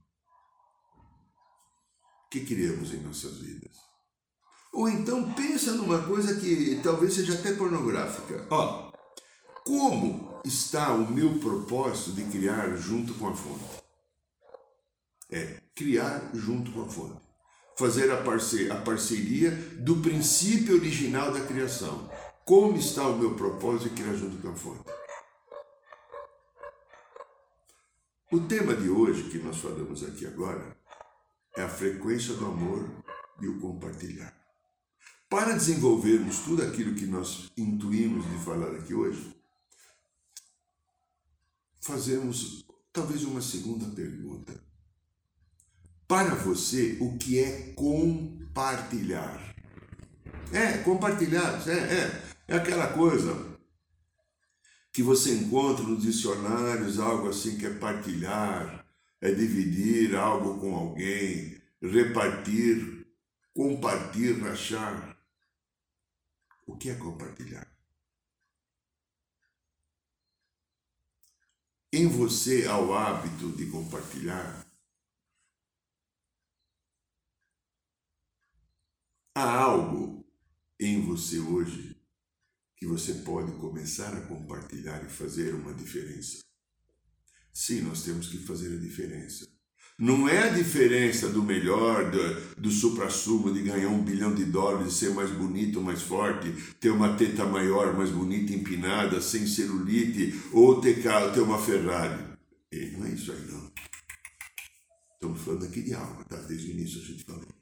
O 2.25 2.29
que 2.29 2.45
criamos 2.45 2.93
em 2.93 3.01
nossas 3.01 3.39
vidas? 3.39 3.75
Ou 4.73 4.89
então 4.89 5.33
pensa 5.33 5.73
numa 5.73 6.03
coisa 6.03 6.39
que 6.39 6.79
talvez 6.83 7.13
seja 7.13 7.33
até 7.33 7.53
pornográfica. 7.53 8.47
Ó, 8.49 8.91
como 9.63 10.41
está 10.43 10.93
o 10.93 11.11
meu 11.11 11.39
propósito 11.39 12.11
de 12.13 12.25
criar 12.25 12.75
junto 12.75 13.13
com 13.15 13.29
a 13.29 13.35
fonte? 13.35 13.83
É 15.31 15.61
criar 15.75 16.31
junto 16.35 16.71
com 16.71 16.83
a 16.83 16.89
fonte. 16.89 17.22
Fazer 17.75 18.11
a, 18.11 18.19
a 18.19 18.81
parceria 18.81 19.51
do 19.79 19.97
princípio 19.97 20.75
original 20.75 21.31
da 21.31 21.41
criação. 21.41 22.09
Como 22.45 22.77
está 22.77 23.07
o 23.07 23.17
meu 23.17 23.35
propósito 23.35 23.89
de 23.89 24.01
criar 24.01 24.15
junto 24.15 24.41
com 24.41 24.49
a 24.49 24.55
fonte? 24.55 24.83
O 28.31 28.41
tema 28.41 28.75
de 28.75 28.89
hoje 28.89 29.29
que 29.29 29.37
nós 29.37 29.57
falamos 29.57 30.03
aqui 30.03 30.25
agora 30.25 30.75
é 31.55 31.61
a 31.61 31.69
frequência 31.69 32.33
do 32.33 32.45
amor 32.45 32.89
e 33.41 33.47
o 33.47 33.59
compartilhar. 33.59 34.35
Para 35.29 35.53
desenvolvermos 35.53 36.39
tudo 36.39 36.63
aquilo 36.63 36.95
que 36.95 37.05
nós 37.05 37.51
intuímos 37.57 38.29
de 38.29 38.43
falar 38.43 38.75
aqui 38.75 38.93
hoje, 38.93 39.35
fazemos 41.81 42.65
talvez 42.91 43.23
uma 43.23 43.41
segunda 43.41 43.85
pergunta. 43.95 44.53
Para 46.07 46.35
você, 46.35 46.97
o 46.99 47.17
que 47.17 47.39
é 47.39 47.73
compartilhar? 47.73 49.55
É, 50.51 50.77
compartilhar, 50.79 51.61
é, 51.67 51.71
é, 51.71 52.23
é 52.49 52.55
aquela 52.55 52.87
coisa 52.93 53.53
que 54.91 55.01
você 55.01 55.33
encontra 55.33 55.83
nos 55.83 56.03
dicionários, 56.03 56.99
algo 56.99 57.29
assim 57.29 57.57
que 57.57 57.65
é 57.65 57.73
partilhar, 57.73 58.85
é 59.19 59.31
dividir 59.31 60.15
algo 60.15 60.59
com 60.59 60.75
alguém, 60.75 61.59
repartir, 61.81 63.07
compartilhar, 63.53 64.49
rachar. 64.49 65.17
O 66.67 66.77
que 66.77 66.89
é 66.89 66.95
compartilhar? 66.95 67.67
Em 71.91 72.07
você 72.07 72.65
há 72.67 72.77
o 72.77 72.93
hábito 72.93 73.51
de 73.51 73.65
compartilhar? 73.67 74.65
Há 79.35 79.49
algo 79.49 80.23
em 80.79 81.01
você 81.01 81.39
hoje 81.39 81.97
que 82.77 82.85
você 82.85 83.15
pode 83.15 83.51
começar 83.53 84.13
a 84.13 84.21
compartilhar 84.21 85.03
e 85.03 85.09
fazer 85.09 85.55
uma 85.55 85.73
diferença? 85.73 86.43
Sim, 87.51 87.81
nós 87.81 88.03
temos 88.03 88.27
que 88.27 88.37
fazer 88.37 88.75
a 88.75 88.79
diferença. 88.79 89.47
Não 89.97 90.29
é 90.29 90.43
a 90.43 90.53
diferença 90.53 91.29
do 91.29 91.41
melhor, 91.41 92.11
do, 92.11 92.61
do 92.61 92.69
supra-sumo, 92.69 93.51
de 93.51 93.63
ganhar 93.63 93.89
um 93.89 94.03
bilhão 94.03 94.35
de 94.35 94.45
dólares, 94.45 94.93
ser 94.93 95.09
mais 95.15 95.31
bonito, 95.31 95.81
mais 95.81 96.03
forte, 96.03 96.51
ter 96.79 96.91
uma 96.91 97.15
teta 97.15 97.43
maior, 97.43 97.97
mais 97.97 98.11
bonita, 98.11 98.53
empinada, 98.53 99.19
sem 99.19 99.47
celulite, 99.47 100.39
ou 100.51 100.79
ter, 100.79 101.01
ter 101.01 101.41
uma 101.41 101.57
Ferrari. 101.57 102.37
E 102.71 102.91
não 102.91 103.07
é 103.07 103.09
isso 103.09 103.31
aí, 103.31 103.51
não. 103.51 103.71
Estamos 105.15 105.41
falando 105.41 105.65
aqui 105.65 105.81
de 105.81 105.95
alma, 105.95 106.23
tá? 106.25 106.37
Desde 106.37 106.67
o 106.67 106.71
início 106.71 107.01
a 107.01 107.05
gente 107.05 107.23
falou. 107.23 107.52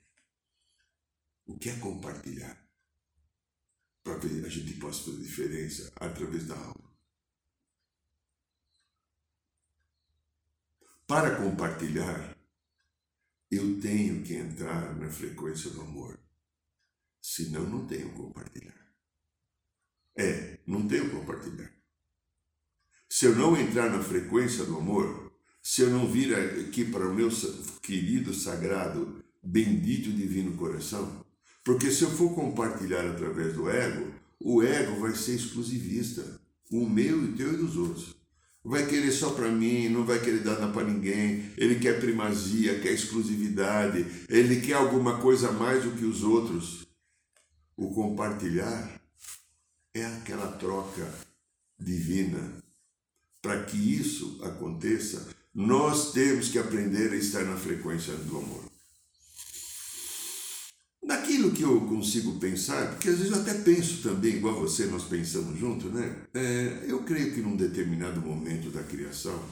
O 1.52 1.58
que 1.60 1.70
é 1.70 1.80
compartilhar? 1.80 2.58
Para 4.04 4.20
que 4.20 4.28
a 4.46 4.50
gente 4.50 4.74
possa 4.80 5.04
fazer 5.04 5.22
diferença 5.22 5.92
através 5.96 6.48
da 6.48 6.56
alma. 6.56 6.92
para 11.12 11.36
compartilhar, 11.36 12.38
eu 13.52 13.82
tenho 13.82 14.24
que 14.24 14.34
entrar 14.34 14.96
na 14.96 15.10
frequência 15.10 15.70
do 15.70 15.82
amor. 15.82 16.18
Senão, 17.22 17.70
não 17.70 17.86
tenho 17.86 18.14
compartilhar. 18.14 18.96
É, 20.16 20.60
não 20.66 20.88
tenho 20.88 21.12
compartilhar. 21.12 21.70
Se 23.10 23.26
eu 23.26 23.36
não 23.36 23.58
entrar 23.58 23.90
na 23.90 24.02
frequência 24.02 24.64
do 24.64 24.78
amor, 24.78 25.34
se 25.62 25.82
eu 25.82 25.90
não 25.90 26.10
vir 26.10 26.34
aqui 26.34 26.90
para 26.90 27.06
o 27.06 27.14
meu 27.14 27.28
querido, 27.82 28.34
sagrado, 28.34 29.22
bendito 29.44 30.14
divino 30.14 30.56
coração, 30.56 31.21
porque 31.64 31.92
se 31.92 32.04
eu 32.04 32.12
for 32.12 32.34
compartilhar 32.34 33.06
através 33.06 33.54
do 33.54 33.70
ego, 33.70 34.12
o 34.40 34.64
ego 34.64 35.00
vai 35.00 35.14
ser 35.16 35.36
exclusivista, 35.36 36.40
o 36.72 36.90
meu 36.90 37.22
e 37.22 37.26
o 37.30 37.36
teu 37.36 37.54
e 37.54 37.58
dos 37.58 37.78
outros. 37.78 38.16
Vai 38.64 38.86
querer 38.86 39.12
só 39.12 39.32
para 39.32 39.50
mim, 39.50 39.90
não 39.90 40.06
vai 40.06 40.20
querer 40.20 40.44
dar 40.44 40.60
nada 40.60 40.72
para 40.72 40.88
ninguém. 40.88 41.52
Ele 41.58 41.80
quer 41.80 42.00
primazia, 42.00 42.80
quer 42.80 42.92
exclusividade, 42.92 44.06
ele 44.30 44.62
quer 44.62 44.74
alguma 44.74 45.20
coisa 45.20 45.50
a 45.50 45.52
mais 45.52 45.84
do 45.84 45.92
que 45.92 46.06
os 46.06 46.24
outros. 46.24 46.86
O 47.76 47.92
compartilhar 47.94 49.02
é 49.94 50.06
aquela 50.06 50.48
troca 50.48 51.12
divina. 51.80 52.62
Para 53.42 53.64
que 53.64 53.78
isso 53.78 54.40
aconteça, 54.44 55.28
nós 55.54 56.12
temos 56.12 56.50
que 56.50 56.60
aprender 56.60 57.12
a 57.12 57.16
estar 57.16 57.44
na 57.44 57.58
frequência 57.58 58.14
do 58.14 58.38
amor. 58.38 58.71
Naquilo 61.42 61.52
que 61.52 61.64
eu 61.64 61.82
consigo 61.88 62.40
pensar, 62.40 62.92
porque 62.92 63.10
às 63.10 63.18
vezes 63.18 63.32
eu 63.32 63.42
até 63.42 63.56
penso 63.56 64.04
também, 64.04 64.36
igual 64.36 64.60
você, 64.60 64.86
nós 64.86 65.06
pensamos 65.06 65.58
junto, 65.60 65.90
né? 65.90 66.16
É, 66.36 66.86
eu 66.88 67.04
creio 67.04 67.34
que 67.34 67.42
num 67.42 67.56
determinado 67.56 68.22
momento 68.22 68.70
da 68.70 68.84
criação, 68.84 69.44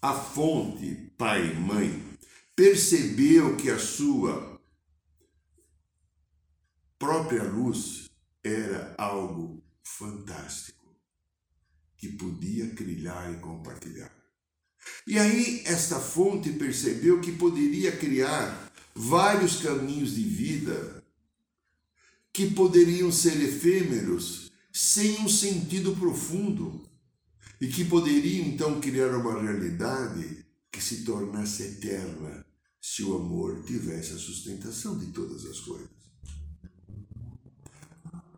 a 0.00 0.14
fonte, 0.14 1.10
pai 1.18 1.50
e 1.50 1.54
mãe, 1.54 2.00
percebeu 2.54 3.56
que 3.56 3.68
a 3.68 3.78
sua 3.78 4.60
própria 6.96 7.42
luz 7.42 8.08
era 8.44 8.94
algo 8.96 9.60
fantástico, 9.82 10.86
que 11.96 12.08
podia 12.12 12.68
criar 12.70 13.32
e 13.32 13.38
compartilhar. 13.38 14.12
E 15.04 15.18
aí 15.18 15.64
esta 15.66 15.98
fonte 15.98 16.50
percebeu 16.50 17.20
que 17.20 17.32
poderia 17.32 17.90
criar 17.96 18.72
vários 18.94 19.60
caminhos 19.60 20.14
de 20.14 20.22
vida 20.22 21.04
que 22.36 22.50
poderiam 22.50 23.10
ser 23.10 23.40
efêmeros, 23.40 24.52
sem 24.70 25.22
um 25.22 25.28
sentido 25.28 25.96
profundo, 25.96 26.82
e 27.58 27.66
que 27.66 27.82
poderiam 27.82 28.46
então 28.46 28.78
criar 28.78 29.16
uma 29.16 29.40
realidade 29.40 30.44
que 30.70 30.78
se 30.78 31.02
tornasse 31.02 31.62
eterna 31.62 32.44
se 32.78 33.02
o 33.02 33.16
amor 33.16 33.62
tivesse 33.64 34.12
a 34.12 34.18
sustentação 34.18 34.98
de 34.98 35.06
todas 35.12 35.46
as 35.46 35.60
coisas. 35.60 35.88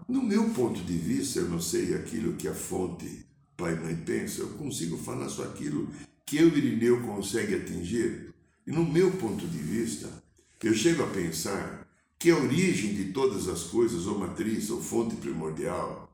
No 0.09 0.23
meu 0.23 0.49
ponto 0.51 0.81
de 0.81 0.97
vista, 0.97 1.41
eu 1.41 1.49
não 1.49 1.61
sei 1.61 1.97
aquilo 1.97 2.37
que 2.37 2.47
a 2.47 2.55
fonte 2.55 3.27
pai 3.57 3.75
e 3.75 3.81
mãe 3.81 3.97
pensa, 3.97 4.43
eu 4.43 4.51
consigo 4.51 4.97
falar 4.97 5.29
só 5.29 5.43
aquilo 5.43 5.91
que 6.25 6.37
eu, 6.37 6.57
Irineu, 6.57 7.03
consegue 7.03 7.57
atingir. 7.57 8.33
E 8.65 8.71
no 8.71 8.89
meu 8.89 9.11
ponto 9.17 9.45
de 9.45 9.59
vista, 9.59 10.09
eu 10.63 10.73
chego 10.73 11.03
a 11.03 11.09
pensar 11.09 11.78
que 12.19 12.31
a 12.31 12.37
origem 12.37 12.95
de 12.95 13.13
todas 13.13 13.47
as 13.49 13.65
coisas, 13.65 14.07
ou 14.07 14.19
matriz, 14.19 14.71
ou 14.71 14.83
fonte 14.83 15.15
primordial, 15.17 16.13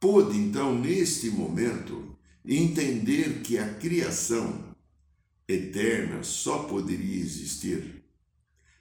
pôde 0.00 0.36
então, 0.36 0.76
neste 0.76 1.30
momento, 1.30 2.16
entender 2.44 3.42
que 3.42 3.58
a 3.58 3.74
criação 3.74 4.74
eterna 5.46 6.22
só 6.22 6.64
poderia 6.64 7.20
existir 7.20 8.02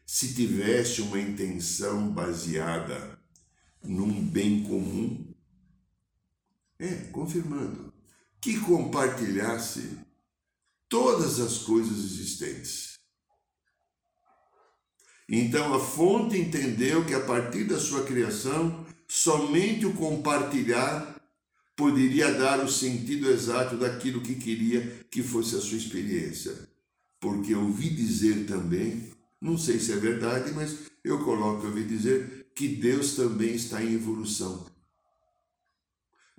se 0.05 0.33
tivesse 0.33 1.01
uma 1.01 1.19
intenção 1.19 2.09
baseada 2.09 3.19
num 3.83 4.25
bem 4.25 4.63
comum. 4.63 5.25
É, 6.79 6.93
confirmando, 7.11 7.91
que 8.39 8.59
compartilhasse 8.59 9.97
todas 10.87 11.39
as 11.39 11.57
coisas 11.59 11.97
existentes. 11.97 12.86
Então 15.29 15.73
a 15.73 15.79
fonte 15.79 16.37
entendeu 16.37 17.03
que 17.05 17.13
a 17.13 17.19
partir 17.19 17.65
da 17.65 17.79
sua 17.79 18.03
criação, 18.03 18.85
somente 19.07 19.85
o 19.85 19.93
compartilhar 19.93 21.15
poderia 21.75 22.33
dar 22.33 22.63
o 22.63 22.71
sentido 22.71 23.29
exato 23.29 23.77
daquilo 23.77 24.21
que 24.21 24.35
queria 24.35 25.05
que 25.11 25.21
fosse 25.21 25.55
a 25.55 25.59
sua 25.59 25.77
experiência. 25.77 26.67
Porque 27.19 27.53
ouvi 27.53 27.89
dizer 27.89 28.45
também, 28.45 29.11
não 29.41 29.57
sei 29.57 29.79
se 29.79 29.91
é 29.91 29.97
verdade, 29.97 30.51
mas 30.53 30.77
eu 31.03 31.23
coloco, 31.23 31.67
ouvi 31.67 31.83
dizer 31.83 32.51
que 32.55 32.67
Deus 32.67 33.15
também 33.15 33.53
está 33.53 33.83
em 33.83 33.93
evolução. 33.93 34.65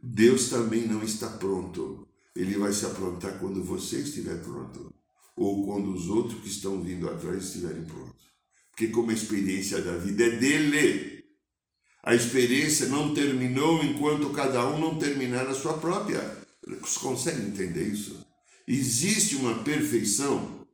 Deus 0.03 0.49
também 0.49 0.87
não 0.87 1.03
está 1.03 1.29
pronto. 1.29 2.09
Ele 2.35 2.57
vai 2.57 2.73
se 2.73 2.87
aprontar 2.87 3.39
quando 3.39 3.63
você 3.63 3.99
estiver 3.99 4.41
pronto, 4.43 4.95
ou 5.37 5.67
quando 5.67 5.93
os 5.93 6.09
outros 6.09 6.41
que 6.41 6.49
estão 6.49 6.81
vindo 6.83 7.09
atrás 7.09 7.45
estiverem 7.45 7.85
prontos. 7.85 8.28
Porque 8.79 8.93
como 8.93 9.11
experiência 9.11 9.83
da 9.83 9.97
vida 9.97 10.25
é 10.25 10.31
dele, 10.37 11.25
a 12.01 12.15
experiência 12.15 12.87
não 12.87 13.13
terminou 13.13 13.83
enquanto 13.83 14.31
cada 14.31 14.65
um 14.69 14.79
não 14.79 14.97
terminar 14.97 15.49
a 15.49 15.55
sua 15.55 15.79
própria. 15.79 16.23
Você 16.81 17.01
consegue 17.01 17.43
entender 17.43 17.89
isso? 17.89 18.25
Existe 18.69 19.35
uma 19.35 19.65
perfeição, 19.65 20.65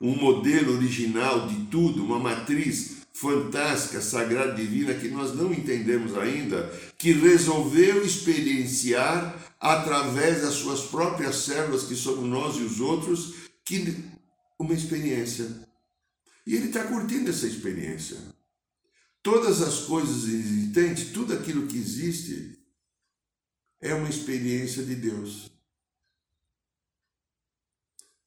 um 0.00 0.16
modelo 0.16 0.74
original 0.74 1.46
de 1.46 1.66
tudo, 1.66 2.04
uma 2.04 2.18
matriz 2.18 2.96
fantástica, 3.12 4.00
sagrada, 4.00 4.54
divina, 4.54 4.92
que 4.92 5.06
nós 5.06 5.32
não 5.32 5.52
entendemos 5.52 6.18
ainda, 6.18 6.68
que 6.98 7.12
resolveu 7.12 8.04
experienciar 8.04 9.54
através 9.60 10.42
das 10.42 10.54
suas 10.54 10.80
próprias 10.80 11.36
células, 11.36 11.84
que 11.84 11.94
somos 11.94 12.28
nós 12.28 12.56
e 12.56 12.64
os 12.64 12.80
outros, 12.80 13.32
que 13.64 13.94
uma 14.58 14.74
experiência 14.74 15.64
e 16.46 16.54
ele 16.54 16.66
está 16.66 16.84
curtindo 16.84 17.30
essa 17.30 17.46
experiência. 17.46 18.18
Todas 19.22 19.62
as 19.62 19.80
coisas 19.80 20.24
existentes, 20.24 21.10
tudo 21.12 21.32
aquilo 21.32 21.66
que 21.66 21.78
existe, 21.78 22.58
é 23.80 23.94
uma 23.94 24.08
experiência 24.08 24.82
de 24.82 24.94
Deus. 24.94 25.50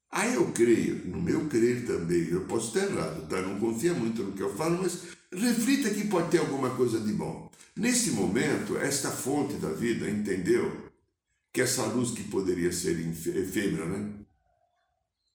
Aí 0.10 0.34
eu 0.34 0.52
creio, 0.52 1.06
no 1.08 1.22
meu 1.22 1.48
crer 1.48 1.86
também, 1.86 2.28
eu 2.30 2.46
posso 2.46 2.68
estar 2.68 2.92
errado, 2.92 3.28
tá? 3.28 3.42
Não 3.42 3.60
confia 3.60 3.94
muito 3.94 4.24
no 4.24 4.32
que 4.32 4.42
eu 4.42 4.56
falo, 4.56 4.82
mas 4.82 5.04
reflita 5.32 5.94
que 5.94 6.08
pode 6.08 6.32
ter 6.32 6.40
alguma 6.40 6.76
coisa 6.76 7.00
de 7.00 7.14
bom. 7.14 7.52
Nesse 7.76 8.12
momento, 8.12 8.78
esta 8.78 9.12
fonte 9.12 9.56
da 9.56 9.70
vida 9.70 10.10
entendeu 10.10 10.90
que 11.54 11.62
essa 11.62 11.86
luz 11.86 12.12
que 12.12 12.24
poderia 12.24 12.72
ser 12.72 13.00
efêmera, 13.00 13.86
né? 13.86 14.26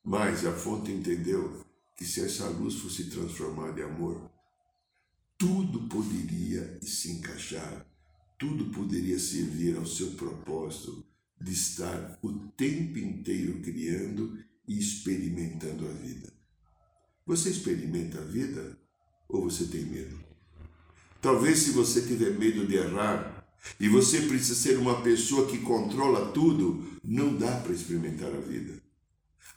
Mas 0.03 0.45
a 0.45 0.53
fonte 0.53 0.91
entendeu 0.91 1.65
que 2.03 2.09
se 2.09 2.21
essa 2.21 2.49
luz 2.49 2.75
fosse 2.81 3.05
transformada 3.05 3.81
em 3.81 3.85
amor, 3.85 4.29
tudo 5.39 5.87
poderia 5.87 6.81
se 6.83 7.13
encaixar, 7.13 7.87
tudo 8.37 8.65
poderia 8.73 9.21
servir 9.21 9.77
ao 9.77 9.87
seu 9.87 10.11
propósito 10.15 11.07
de 11.41 11.53
estar 11.53 12.19
o 12.21 12.33
tempo 12.57 12.99
inteiro 12.99 13.61
criando 13.61 14.37
e 14.67 14.81
experimentando 14.81 15.87
a 15.87 15.93
vida. 15.93 16.33
Você 17.25 17.51
experimenta 17.51 18.19
a 18.19 18.25
vida 18.25 18.77
ou 19.29 19.49
você 19.49 19.67
tem 19.67 19.85
medo? 19.85 20.19
Talvez 21.21 21.61
se 21.61 21.71
você 21.71 22.03
tiver 22.03 22.37
medo 22.37 22.67
de 22.67 22.79
errar 22.79 23.47
e 23.79 23.89
você 23.89 24.23
precisa 24.23 24.57
ser 24.57 24.77
uma 24.77 25.03
pessoa 25.03 25.47
que 25.47 25.59
controla 25.59 26.33
tudo, 26.33 26.99
não 27.05 27.37
dá 27.37 27.61
para 27.61 27.73
experimentar 27.73 28.35
a 28.35 28.41
vida. 28.41 28.82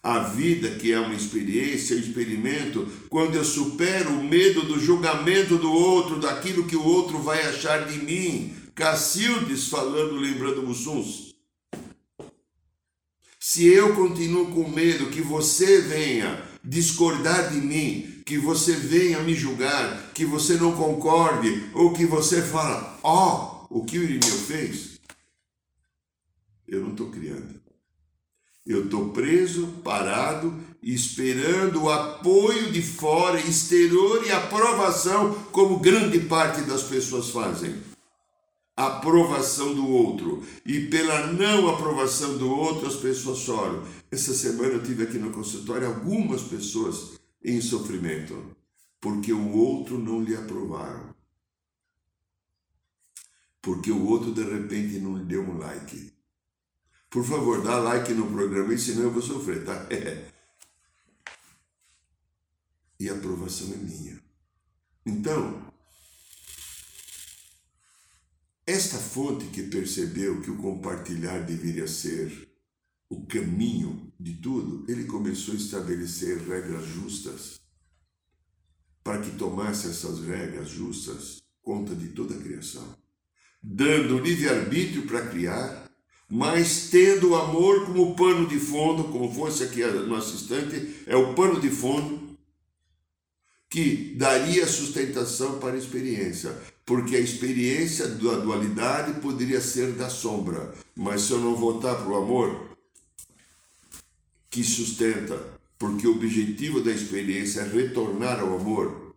A 0.06 0.20
vida, 0.20 0.70
que 0.70 0.92
é 0.92 1.00
uma 1.00 1.16
experiência, 1.16 1.96
um 1.96 2.00
experimento, 2.00 2.88
quando 3.10 3.34
eu 3.34 3.44
supero 3.44 4.12
o 4.12 4.24
medo 4.24 4.62
do 4.62 4.80
julgamento 4.80 5.58
do 5.58 5.72
outro, 5.72 6.20
daquilo 6.20 6.68
que 6.68 6.76
o 6.76 6.84
outro 6.84 7.18
vai 7.18 7.42
achar 7.42 7.88
de 7.88 7.98
mim. 7.98 8.56
Cacildes 8.76 9.68
falando, 9.68 10.14
lembrando 10.14 10.62
Mussuns. 10.62 11.34
Se 13.40 13.66
eu 13.66 13.96
continuo 13.96 14.52
com 14.52 14.70
medo 14.70 15.10
que 15.10 15.22
você 15.22 15.82
venha 15.82 16.40
discordar 16.64 17.52
de 17.52 17.60
mim, 17.60 18.22
que 18.28 18.38
você 18.38 18.74
venha 18.74 19.24
me 19.24 19.34
julgar, 19.34 20.12
que 20.14 20.24
você 20.24 20.54
não 20.54 20.76
concorde, 20.76 21.68
ou 21.74 21.94
que 21.94 22.06
você 22.06 22.44
fala, 22.44 23.00
ó, 23.02 23.66
oh, 23.72 23.80
o 23.80 23.86
que 23.86 23.98
o 23.98 24.04
Irineu 24.04 24.38
fez, 24.38 25.00
eu 26.68 26.82
não 26.82 26.92
estou 26.92 27.10
criando. 27.10 27.65
Eu 28.66 28.86
estou 28.86 29.10
preso, 29.10 29.68
parado, 29.84 30.54
esperando 30.82 31.84
o 31.84 31.92
apoio 31.92 32.72
de 32.72 32.82
fora, 32.82 33.40
exterior 33.40 34.26
e 34.26 34.32
aprovação, 34.32 35.34
como 35.52 35.80
grande 35.80 36.20
parte 36.22 36.62
das 36.62 36.84
pessoas 36.84 37.30
fazem. 37.30 37.76
aprovação 38.76 39.74
do 39.74 39.88
outro. 39.88 40.44
E 40.66 40.88
pela 40.88 41.28
não 41.28 41.70
aprovação 41.70 42.38
do 42.38 42.50
outro, 42.50 42.88
as 42.88 42.96
pessoas 42.96 43.40
choram. 43.40 43.84
Essa 44.12 44.34
semana 44.34 44.74
eu 44.74 44.84
tive 44.84 45.04
aqui 45.04 45.18
no 45.18 45.32
consultório 45.32 45.88
algumas 45.88 46.42
pessoas 46.42 47.20
em 47.44 47.62
sofrimento, 47.62 48.36
porque 49.00 49.32
o 49.32 49.52
outro 49.56 49.98
não 49.98 50.22
lhe 50.22 50.36
aprovaram. 50.36 51.14
Porque 53.62 53.92
o 53.92 54.06
outro 54.08 54.34
de 54.34 54.44
repente 54.44 55.00
não 55.00 55.18
lhe 55.18 55.24
deu 55.24 55.42
um 55.42 55.58
like. 55.58 56.15
Por 57.16 57.24
favor, 57.24 57.64
dá 57.64 57.80
like 57.80 58.14
no 58.14 58.30
programa, 58.30 58.78
senão 58.78 59.04
eu 59.04 59.12
vou 59.12 59.22
sofrer, 59.22 59.64
tá? 59.64 59.88
É. 59.90 60.30
E 63.00 63.10
a 63.10 63.14
aprovação 63.14 63.74
é 63.74 63.78
minha. 63.78 64.22
Então, 65.06 65.72
esta 68.68 68.98
fonte 68.98 69.46
que 69.48 69.64
percebeu 69.64 70.42
que 70.42 70.52
o 70.52 70.58
compartilhar 70.58 71.40
deveria 71.40 71.88
ser 71.88 72.50
o 73.10 73.26
caminho 73.26 74.12
de 74.20 74.34
tudo, 74.34 74.86
ele 74.90 75.06
começou 75.06 75.54
a 75.54 75.58
estabelecer 75.58 76.38
regras 76.40 76.86
justas 76.86 77.62
para 79.02 79.22
que 79.22 79.38
tomasse 79.38 79.88
essas 79.88 80.20
regras 80.20 80.70
justas 80.70 81.42
conta 81.62 81.96
de 81.96 82.10
toda 82.10 82.36
a 82.36 82.42
criação, 82.42 82.98
dando 83.64 84.20
livre-arbítrio 84.20 85.06
para 85.08 85.28
criar, 85.28 85.85
mas 86.30 86.90
tendo 86.90 87.32
o 87.32 87.36
amor 87.36 87.86
como 87.86 88.16
pano 88.16 88.48
de 88.48 88.60
fundo, 88.60 89.06
como 89.06 89.34
fosse 89.34 89.64
aqui 89.64 89.84
no 89.84 90.16
assistente, 90.16 91.04
é 91.06 91.16
o 91.16 91.34
pano 91.36 91.60
de 91.60 91.70
fundo 91.70 92.36
que 93.70 94.16
daria 94.16 94.66
sustentação 94.66 95.60
para 95.60 95.76
a 95.76 95.78
experiência, 95.78 96.56
porque 96.86 97.16
a 97.16 97.20
experiência 97.20 98.08
da 98.08 98.38
dualidade 98.38 99.20
poderia 99.20 99.60
ser 99.60 99.92
da 99.94 100.10
sombra, 100.10 100.74
mas 100.96 101.22
se 101.22 101.32
eu 101.32 101.40
não 101.40 101.56
voltar 101.56 101.96
para 101.96 102.08
o 102.08 102.16
amor, 102.16 102.78
que 104.50 104.64
sustenta, 104.64 105.38
porque 105.78 106.08
o 106.08 106.16
objetivo 106.16 106.82
da 106.82 106.92
experiência 106.92 107.62
é 107.62 107.68
retornar 107.68 108.40
ao 108.40 108.56
amor, 108.56 109.14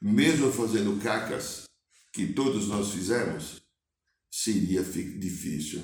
mesmo 0.00 0.52
fazendo 0.52 1.02
cacas, 1.02 1.64
que 2.12 2.26
todos 2.28 2.68
nós 2.68 2.92
fizemos, 2.92 3.60
seria 4.30 4.82
difícil 4.82 5.82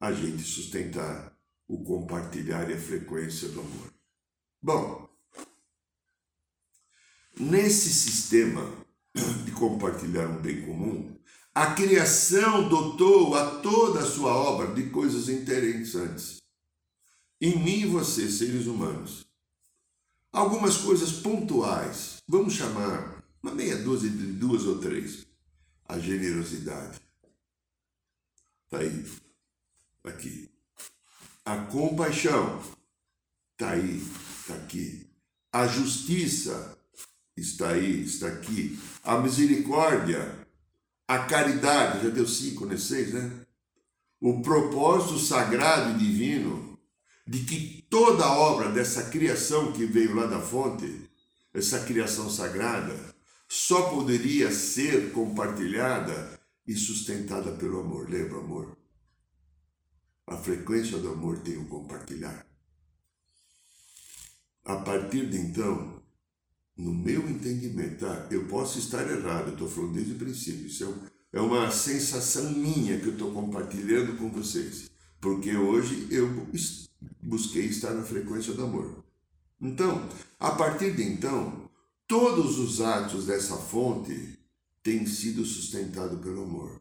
a 0.00 0.12
gente 0.12 0.42
sustentar 0.42 1.36
o 1.66 1.82
compartilhar 1.84 2.70
e 2.70 2.74
a 2.74 2.80
frequência 2.80 3.48
do 3.48 3.60
amor. 3.60 3.92
Bom, 4.62 5.08
nesse 7.38 7.92
sistema 7.92 8.72
de 9.44 9.52
compartilhar 9.52 10.28
um 10.28 10.40
bem 10.40 10.64
comum, 10.64 11.16
a 11.54 11.74
criação 11.74 12.68
dotou 12.68 13.34
a 13.34 13.60
toda 13.60 14.00
a 14.00 14.06
sua 14.06 14.32
obra 14.34 14.74
de 14.74 14.90
coisas 14.90 15.28
interessantes 15.28 16.38
em 17.40 17.56
mim 17.58 17.80
e 17.82 17.86
você, 17.86 18.28
seres 18.28 18.66
humanos. 18.66 19.24
Algumas 20.32 20.78
coisas 20.78 21.12
pontuais, 21.12 22.16
vamos 22.26 22.54
chamar 22.54 23.24
uma 23.42 23.54
meia 23.54 23.76
dúzia 23.76 24.10
de 24.10 24.32
duas 24.32 24.64
ou 24.64 24.78
três. 24.78 25.26
A 25.86 25.98
generosidade. 25.98 27.00
Está 28.64 28.80
aí, 28.80 29.04
aqui. 30.08 30.50
A 31.44 31.56
compaixão. 31.56 32.62
Está 33.52 33.70
aí, 33.70 34.02
está 34.40 34.54
aqui. 34.54 35.10
A 35.52 35.66
justiça 35.66 36.78
está 37.36 37.70
aí, 37.70 38.04
está 38.04 38.28
aqui. 38.28 38.78
A 39.02 39.18
misericórdia, 39.18 40.46
a 41.06 41.20
caridade, 41.20 42.04
já 42.04 42.10
deu 42.10 42.26
cinco, 42.26 42.66
né? 42.66 42.76
Seis, 42.76 43.12
né? 43.12 43.30
O 44.20 44.42
propósito 44.42 45.18
sagrado 45.18 45.90
e 45.90 45.98
divino 45.98 46.78
de 47.26 47.44
que 47.44 47.86
toda 47.90 48.24
a 48.24 48.38
obra 48.38 48.70
dessa 48.70 49.10
criação 49.10 49.72
que 49.72 49.84
veio 49.84 50.14
lá 50.14 50.26
da 50.26 50.40
fonte, 50.40 51.10
essa 51.52 51.80
criação 51.80 52.30
sagrada, 52.30 52.96
só 53.48 53.90
poderia 53.90 54.50
ser 54.50 55.12
compartilhada 55.12 56.40
e 56.66 56.74
sustentada 56.74 57.52
pelo 57.52 57.80
amor. 57.80 58.08
Lembra, 58.08 58.38
amor? 58.38 58.77
A 60.30 60.36
frequência 60.36 60.98
do 60.98 61.08
amor 61.10 61.38
tem 61.38 61.56
o 61.56 61.66
compartilhar. 61.66 62.46
A 64.64 64.76
partir 64.76 65.30
de 65.30 65.38
então, 65.38 66.02
no 66.76 66.94
meu 66.94 67.28
entendimento, 67.28 68.00
tá? 68.00 68.28
eu 68.30 68.46
posso 68.46 68.78
estar 68.78 69.10
errado, 69.10 69.52
estou 69.52 69.68
falando 69.68 69.94
desde 69.94 70.12
o 70.12 70.18
princípio, 70.18 70.66
isso 70.66 70.84
é, 71.32 71.38
é 71.38 71.40
uma 71.40 71.70
sensação 71.70 72.52
minha 72.52 73.00
que 73.00 73.06
eu 73.06 73.12
estou 73.12 73.32
compartilhando 73.32 74.18
com 74.18 74.30
vocês, 74.30 74.90
porque 75.18 75.56
hoje 75.56 76.06
eu 76.10 76.46
busquei 77.22 77.64
estar 77.64 77.94
na 77.94 78.02
frequência 78.02 78.52
do 78.52 78.64
amor. 78.64 79.02
Então, 79.58 80.08
a 80.38 80.50
partir 80.50 80.94
de 80.94 81.02
então, 81.02 81.68
todos 82.06 82.58
os 82.58 82.82
atos 82.82 83.26
dessa 83.26 83.56
fonte 83.56 84.38
têm 84.82 85.06
sido 85.06 85.44
sustentados 85.44 86.20
pelo 86.20 86.42
amor. 86.42 86.80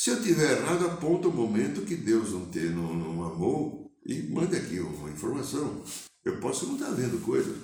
Se 0.00 0.08
eu 0.08 0.22
tiver 0.22 0.52
errado, 0.52 0.86
aponta 0.86 1.28
o 1.28 1.30
momento 1.30 1.82
que 1.82 1.94
Deus 1.94 2.32
não, 2.32 2.46
ter, 2.46 2.70
não, 2.70 2.94
não 2.94 3.22
amou 3.22 3.92
e 4.06 4.22
manda 4.30 4.56
aqui 4.56 4.80
uma 4.80 5.10
informação. 5.10 5.84
Eu 6.24 6.38
posso 6.38 6.64
não 6.68 6.76
estar 6.76 6.90
vendo 6.92 7.22
coisa. 7.22 7.54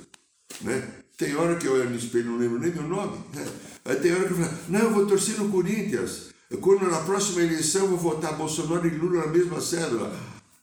Né? 0.61 0.87
Tem 1.17 1.35
hora 1.35 1.57
que 1.57 1.67
eu 1.67 1.73
olho 1.73 1.89
no 1.89 1.97
espelho 1.97 2.27
e 2.27 2.29
não 2.29 2.37
lembro 2.37 2.59
nem 2.59 2.71
meu 2.71 2.83
nome. 2.83 3.17
Né? 3.33 3.43
Aí 3.87 3.97
tem 4.01 4.13
hora 4.13 4.27
que 4.27 4.33
eu 4.33 4.37
falo, 4.37 4.59
não, 4.69 4.81
eu 4.81 4.91
vou 4.93 5.07
torcer 5.07 5.39
no 5.39 5.51
Corinthians. 5.51 6.29
Quando 6.61 6.91
na 6.91 7.01
próxima 7.05 7.41
eleição 7.41 7.85
eu 7.85 7.97
vou 7.97 8.13
votar 8.13 8.37
Bolsonaro 8.37 8.87
e 8.87 8.91
Lula 8.91 9.25
na 9.25 9.33
mesma 9.33 9.59
célula. 9.59 10.15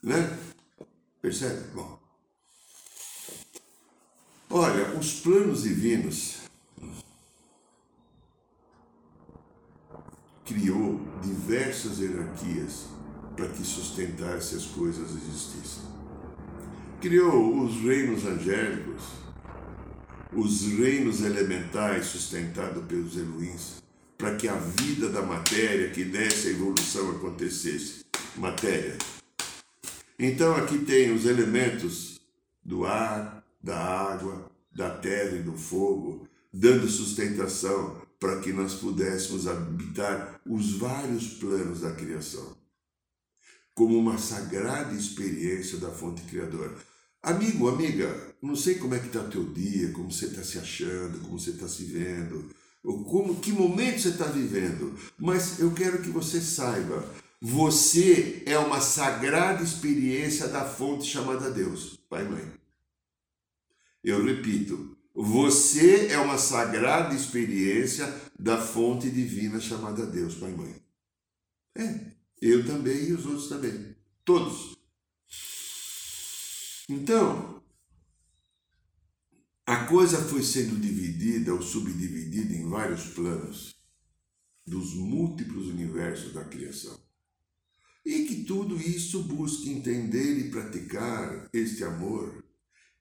Né? 0.04 0.38
Percebe? 1.24 1.72
Bom. 1.74 2.00
Olha, 4.52 4.96
os 4.96 5.22
planos 5.22 5.64
divinos 5.64 6.43
criou 10.46 11.00
diversas 11.22 12.00
hierarquias 12.00 12.88
para 13.36 13.48
que 13.48 13.64
sustentasse 13.64 14.56
as 14.56 14.66
coisas 14.66 15.10
existissem. 15.12 15.84
Criou 17.02 17.64
os 17.64 17.76
reinos 17.82 18.26
angélicos, 18.26 19.04
os 20.32 20.62
reinos 20.64 21.22
elementais 21.22 22.06
sustentados 22.08 22.84
pelos 22.86 23.18
Elohims, 23.18 23.84
para 24.18 24.36
que 24.36 24.48
a 24.48 24.56
vida 24.56 25.10
da 25.10 25.22
matéria 25.22 25.90
que 25.90 26.04
desse 26.04 26.48
a 26.48 26.52
evolução 26.52 27.12
acontecesse. 27.12 28.04
Matéria, 28.36 28.98
então 30.18 30.56
aqui 30.56 30.80
tem 30.80 31.14
os 31.14 31.26
elementos 31.26 32.20
do 32.66 32.86
ar, 32.86 33.44
da 33.62 33.78
água, 33.78 34.50
da 34.74 34.90
terra 34.90 35.36
e 35.36 35.44
do 35.44 35.54
fogo, 35.54 36.28
dando 36.52 36.88
sustentação 36.88 38.03
para 38.24 38.40
que 38.40 38.54
nós 38.54 38.76
pudéssemos 38.76 39.48
habitar 39.48 40.40
os 40.46 40.78
vários 40.78 41.34
planos 41.34 41.82
da 41.82 41.92
criação, 41.92 42.56
como 43.76 44.00
uma 44.00 44.18
sagrada 44.18 44.96
experiência 44.96 45.78
da 45.78 45.92
fonte 45.92 46.22
criadora. 46.22 46.74
Amigo, 47.22 47.68
amiga, 47.68 48.34
não 48.42 48.56
sei 48.56 48.76
como 48.76 48.96
é 48.96 49.00
que 49.00 49.08
está 49.08 49.26
teu 49.26 49.52
dia, 49.52 49.92
como 49.92 50.10
você 50.10 50.28
está 50.28 50.42
se 50.42 50.58
achando, 50.58 51.20
como 51.20 51.38
você 51.38 51.50
está 51.50 51.68
se 51.68 51.84
vendo, 51.84 52.50
ou 52.82 53.04
como, 53.04 53.42
que 53.42 53.52
momento 53.52 54.00
você 54.00 54.10
está 54.10 54.28
vivendo, 54.28 54.98
mas 55.20 55.60
eu 55.60 55.74
quero 55.74 56.02
que 56.02 56.10
você 56.10 56.40
saiba, 56.40 57.06
você 57.42 58.42
é 58.46 58.58
uma 58.58 58.80
sagrada 58.80 59.62
experiência 59.62 60.48
da 60.48 60.64
fonte 60.64 61.06
chamada 61.06 61.52
Deus, 61.52 62.00
Pai 62.10 62.26
e 62.26 62.30
Mãe. 62.30 62.54
Eu 64.02 64.24
repito, 64.24 64.93
você 65.14 66.08
é 66.08 66.18
uma 66.18 66.38
sagrada 66.38 67.14
experiência 67.14 68.12
da 68.38 68.60
fonte 68.60 69.10
divina 69.10 69.60
chamada 69.60 70.06
Deus, 70.06 70.36
Pai 70.36 70.52
e 70.52 70.56
Mãe. 70.56 70.76
É, 71.76 72.12
eu 72.42 72.66
também 72.66 73.10
e 73.10 73.14
os 73.14 73.26
outros 73.26 73.48
também. 73.48 73.96
Todos. 74.26 74.76
Então, 76.90 77.64
a 79.66 79.86
coisa 79.86 80.18
foi 80.18 80.44
sendo 80.44 80.80
dividida 80.80 81.54
ou 81.54 81.62
subdividida 81.62 82.54
em 82.54 82.68
vários 82.68 83.06
planos 83.08 83.76
dos 84.66 84.94
múltiplos 84.96 85.68
universos 85.68 86.34
da 86.34 86.44
criação 86.44 87.00
e 88.06 88.26
que 88.26 88.44
tudo 88.44 88.76
isso 88.78 89.24
busque 89.24 89.70
entender 89.70 90.38
e 90.40 90.50
praticar 90.50 91.50
este 91.54 91.84
amor 91.84 92.43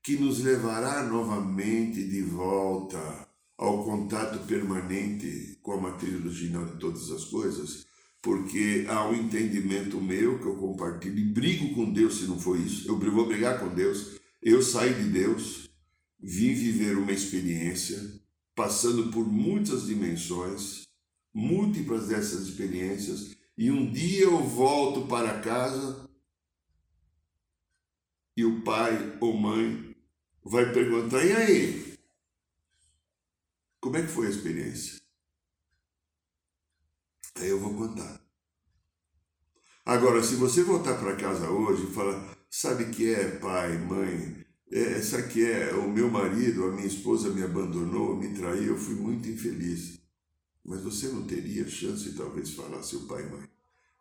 que 0.02 0.16
nos 0.16 0.40
levará 0.40 1.04
novamente 1.04 2.02
de 2.02 2.22
volta 2.22 3.28
ao 3.56 3.84
contato 3.84 4.44
permanente 4.46 5.58
com 5.62 5.72
a 5.72 5.80
matriz 5.80 6.14
original 6.14 6.66
de 6.66 6.78
todas 6.78 7.10
as 7.10 7.24
coisas, 7.26 7.86
porque 8.20 8.84
há 8.88 9.08
um 9.08 9.14
entendimento 9.14 10.00
meu 10.00 10.40
que 10.40 10.46
eu 10.46 10.56
compartilho 10.56 11.18
e 11.18 11.24
brigo 11.24 11.74
com 11.74 11.92
Deus 11.92 12.18
se 12.18 12.26
não 12.26 12.38
for 12.38 12.58
isso. 12.58 12.88
Eu 12.88 12.98
vou 12.98 13.26
brigar 13.26 13.60
com 13.60 13.68
Deus. 13.68 14.20
Eu 14.42 14.60
saí 14.60 14.92
de 14.92 15.10
Deus, 15.10 15.70
vim 16.20 16.52
viver 16.52 16.98
uma 16.98 17.12
experiência, 17.12 18.00
passando 18.56 19.12
por 19.12 19.24
muitas 19.26 19.86
dimensões, 19.86 20.88
múltiplas 21.32 22.08
dessas 22.08 22.48
experiências 22.48 23.36
e 23.56 23.70
um 23.70 23.90
dia 23.90 24.24
eu 24.24 24.42
volto 24.42 25.06
para 25.06 25.40
casa 25.40 26.08
e 28.36 28.44
o 28.44 28.62
pai 28.62 29.16
ou 29.20 29.36
mãe 29.36 29.91
vai 30.44 30.72
perguntar: 30.72 31.24
e 31.24 31.32
aí? 31.32 31.98
Como 33.80 33.96
é 33.96 34.02
que 34.02 34.08
foi 34.08 34.26
a 34.26 34.30
experiência? 34.30 35.00
Aí 37.36 37.48
eu 37.48 37.58
vou 37.58 37.74
contar. 37.74 38.20
Agora, 39.84 40.22
se 40.22 40.36
você 40.36 40.62
voltar 40.62 40.94
para 40.98 41.16
casa 41.16 41.50
hoje 41.50 41.84
e 41.84 41.92
falar, 41.92 42.38
sabe 42.48 42.90
que 42.90 43.12
é, 43.12 43.38
pai, 43.38 43.76
mãe, 43.78 44.46
é, 44.70 45.02
sabe 45.02 45.28
que 45.28 45.44
é, 45.44 45.74
o 45.74 45.90
meu 45.90 46.08
marido, 46.08 46.64
a 46.64 46.70
minha 46.70 46.86
esposa 46.86 47.30
me 47.30 47.42
abandonou, 47.42 48.16
me 48.16 48.32
traiu, 48.32 48.74
eu 48.74 48.78
fui 48.78 48.94
muito 48.94 49.28
infeliz. 49.28 50.00
Mas 50.64 50.80
você 50.82 51.08
não 51.08 51.26
teria 51.26 51.68
chance, 51.68 52.14
talvez, 52.14 52.50
de 52.50 52.56
falar, 52.56 52.82
seu 52.84 53.00
pai 53.08 53.22
e 53.22 53.30
mãe, 53.30 53.48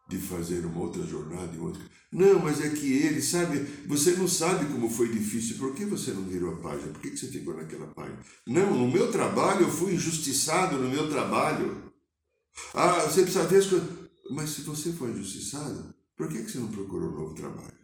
de 0.08 0.18
fazer 0.18 0.66
uma 0.66 0.82
outra 0.82 1.04
jornada 1.04 1.56
em 1.56 1.60
outra. 1.60 1.82
Não, 2.12 2.40
mas 2.40 2.60
é 2.60 2.70
que 2.70 2.92
ele, 2.92 3.22
sabe, 3.22 3.60
você 3.88 4.12
não 4.12 4.28
sabe 4.28 4.66
como 4.66 4.90
foi 4.90 5.08
difícil, 5.10 5.58
por 5.58 5.74
que 5.74 5.86
você 5.86 6.12
não 6.12 6.24
virou 6.24 6.54
a 6.54 6.58
página? 6.58 6.92
Por 6.92 7.02
que 7.02 7.16
você 7.16 7.28
ficou 7.28 7.56
naquela 7.56 7.88
página? 7.88 8.20
Não, 8.46 8.78
no 8.78 8.92
meu 8.92 9.10
trabalho 9.10 9.62
eu 9.62 9.72
fui 9.72 9.94
injustiçado 9.94 10.78
no 10.78 10.90
meu 10.90 11.10
trabalho. 11.10 11.92
Ah, 12.74 13.04
você 13.04 13.22
precisa 13.22 13.46
ver 13.46 13.60
as 13.60 13.68
coisas. 13.68 13.90
Mas 14.30 14.50
se 14.50 14.62
você 14.62 14.92
foi 14.92 15.12
injustiçado, 15.12 15.94
por 16.18 16.28
que 16.28 16.42
você 16.44 16.58
não 16.58 16.68
procurou 16.68 17.10
um 17.10 17.20
novo 17.20 17.34
trabalho? 17.34 17.82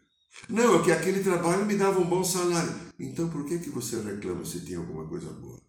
Não, 0.50 0.80
é 0.80 0.84
que 0.84 0.92
aquele 0.92 1.24
trabalho 1.24 1.66
me 1.66 1.76
dava 1.76 2.00
um 2.00 2.08
bom 2.08 2.24
salário. 2.24 2.74
Então 3.00 3.30
por 3.30 3.46
que, 3.46 3.60
que 3.60 3.70
você 3.70 4.00
reclama 4.02 4.46
se 4.46 4.62
tem 4.62 4.76
alguma 4.76 5.08
coisa 5.08 5.32
boa? 5.32 5.60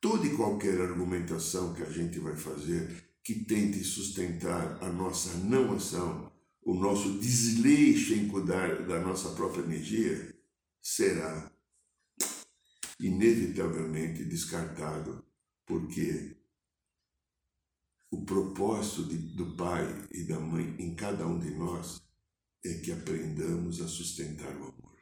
Toda 0.00 0.26
e 0.26 0.36
qualquer 0.36 0.80
argumentação 0.80 1.74
que 1.74 1.82
a 1.82 1.90
gente 1.90 2.18
vai 2.18 2.36
fazer 2.36 3.09
que 3.30 3.44
tente 3.44 3.84
sustentar 3.84 4.82
a 4.82 4.88
nossa 4.88 5.32
não 5.38 5.72
ação, 5.72 6.32
o 6.62 6.74
nosso 6.74 7.16
desleixo 7.20 8.12
em 8.12 8.26
cuidar 8.26 8.84
da 8.88 8.98
nossa 9.00 9.30
própria 9.36 9.62
energia, 9.62 10.36
será 10.82 11.48
inevitavelmente 12.98 14.24
descartado, 14.24 15.24
porque 15.64 16.36
o 18.10 18.24
propósito 18.24 19.04
de, 19.04 19.16
do 19.16 19.54
pai 19.54 19.86
e 20.10 20.24
da 20.24 20.40
mãe 20.40 20.74
em 20.80 20.92
cada 20.96 21.24
um 21.24 21.38
de 21.38 21.50
nós 21.50 22.02
é 22.64 22.74
que 22.74 22.90
aprendamos 22.90 23.80
a 23.80 23.86
sustentar 23.86 24.52
o 24.56 24.64
amor. 24.64 24.98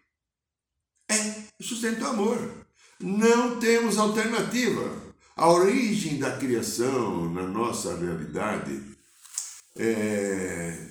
É, 1.10 1.62
sustentar 1.62 2.10
o 2.10 2.12
amor. 2.12 2.66
Não 3.00 3.58
temos 3.58 3.96
alternativa. 3.96 5.07
A 5.38 5.52
origem 5.52 6.18
da 6.18 6.36
criação 6.36 7.32
na 7.32 7.46
nossa 7.46 7.96
realidade 7.96 8.82
é. 9.76 10.88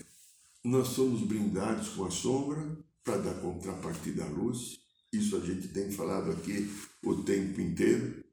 Nós 0.64 0.88
somos 0.88 1.20
brindados 1.24 1.90
com 1.90 2.06
a 2.06 2.10
sombra 2.10 2.66
para 3.04 3.18
dar 3.18 3.34
contrapartida 3.42 4.24
à 4.24 4.28
luz. 4.28 4.80
Isso 5.12 5.36
a 5.36 5.42
gente 5.42 5.68
tem 5.68 5.92
falado 5.92 6.32
aqui 6.32 6.72
o 7.04 7.16
tempo 7.24 7.60
inteiro. 7.60 8.24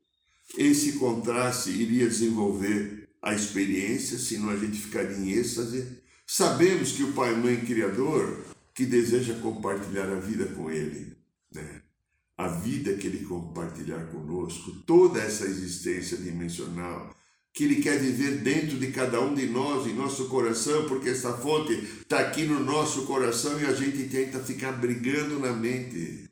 Esse 0.56 0.92
contraste 1.00 1.70
iria 1.70 2.08
desenvolver 2.08 3.08
a 3.20 3.34
experiência, 3.34 4.16
senão 4.16 4.50
a 4.50 4.56
gente 4.56 4.78
ficaria 4.78 5.16
em 5.16 5.32
êxtase. 5.32 6.00
Sabemos 6.24 6.92
que 6.92 7.02
o 7.02 7.12
Pai 7.12 7.34
Mãe 7.34 7.56
Criador, 7.56 8.40
que 8.72 8.86
deseja 8.86 9.34
compartilhar 9.40 10.08
a 10.08 10.20
vida 10.20 10.46
com 10.46 10.70
Ele, 10.70 11.16
né? 11.52 11.82
A 12.36 12.48
vida 12.48 12.94
que 12.94 13.06
Ele 13.06 13.24
compartilhar 13.24 14.06
conosco, 14.06 14.72
toda 14.86 15.20
essa 15.20 15.44
existência 15.44 16.16
dimensional, 16.16 17.14
que 17.52 17.64
Ele 17.64 17.76
quer 17.76 18.00
viver 18.00 18.38
dentro 18.38 18.76
de 18.78 18.88
cada 18.90 19.20
um 19.20 19.34
de 19.34 19.46
nós, 19.46 19.86
em 19.86 19.94
nosso 19.94 20.28
coração, 20.28 20.88
porque 20.88 21.10
essa 21.10 21.32
fonte 21.34 21.72
está 21.72 22.18
aqui 22.18 22.44
no 22.44 22.58
nosso 22.58 23.06
coração 23.06 23.60
e 23.60 23.64
a 23.64 23.72
gente 23.72 24.08
tenta 24.08 24.40
ficar 24.40 24.72
brigando 24.72 25.38
na 25.38 25.52
mente. 25.52 26.28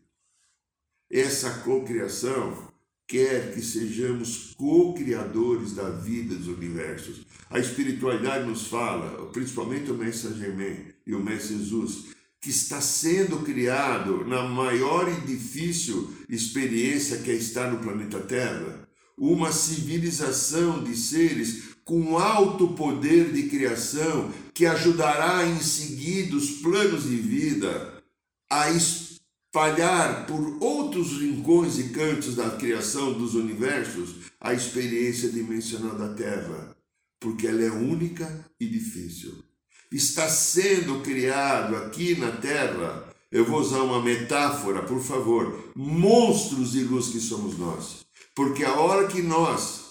Essa 1.08 1.60
cocriação 1.60 2.72
quer 3.06 3.52
que 3.52 3.60
sejamos 3.60 4.54
co-criadores 4.56 5.74
da 5.74 5.90
vida 5.90 6.34
dos 6.34 6.48
universos. 6.48 7.26
A 7.50 7.58
espiritualidade 7.58 8.48
nos 8.48 8.66
fala, 8.66 9.26
principalmente 9.26 9.90
o 9.90 9.94
Mestre 9.94 10.34
Germain 10.34 10.86
e 11.06 11.14
o 11.14 11.22
Mestre 11.22 11.58
Jesus, 11.58 12.06
que 12.42 12.50
está 12.50 12.81
sendo 12.81 13.38
criado 13.44 14.26
na 14.26 14.42
maior 14.42 15.09
e 15.09 15.20
difícil 15.24 16.12
experiência 16.28 17.18
que 17.18 17.31
é 17.31 17.35
estar 17.35 17.70
no 17.70 17.78
planeta 17.78 18.18
Terra, 18.18 18.88
uma 19.16 19.52
civilização 19.52 20.83
de 20.83 20.96
seres 20.96 21.76
com 21.85 22.18
alto 22.18 22.74
poder 22.74 23.33
de 23.33 23.44
criação 23.44 24.33
que 24.52 24.66
ajudará 24.66 25.46
em 25.46 25.61
seguida 25.61 26.35
os 26.35 26.50
planos 26.50 27.05
de 27.05 27.16
vida 27.16 28.02
a 28.50 28.70
espalhar 28.70 30.26
por 30.26 30.61
outros 30.61 31.20
rincões 31.20 31.78
e 31.78 31.90
cantos 31.90 32.35
da 32.35 32.50
criação 32.50 33.12
dos 33.12 33.37
universos 33.37 34.16
a 34.40 34.52
experiência 34.52 35.28
dimensional 35.31 35.96
da 35.96 36.12
Terra, 36.12 36.76
porque 37.20 37.46
ela 37.46 37.62
é 37.62 37.70
única 37.70 38.44
e 38.59 38.66
difícil 38.66 39.51
está 39.92 40.28
sendo 40.28 41.00
criado 41.00 41.76
aqui 41.76 42.18
na 42.18 42.33
Terra, 42.33 43.05
eu 43.31 43.44
vou 43.44 43.61
usar 43.61 43.83
uma 43.83 44.02
metáfora, 44.02 44.83
por 44.83 45.00
favor, 45.00 45.70
monstros 45.76 46.72
de 46.72 46.83
luz 46.85 47.09
que 47.09 47.20
somos 47.20 47.59
nós. 47.59 48.00
Porque 48.35 48.64
a 48.64 48.74
hora 48.74 49.07
que 49.07 49.22
nós 49.22 49.83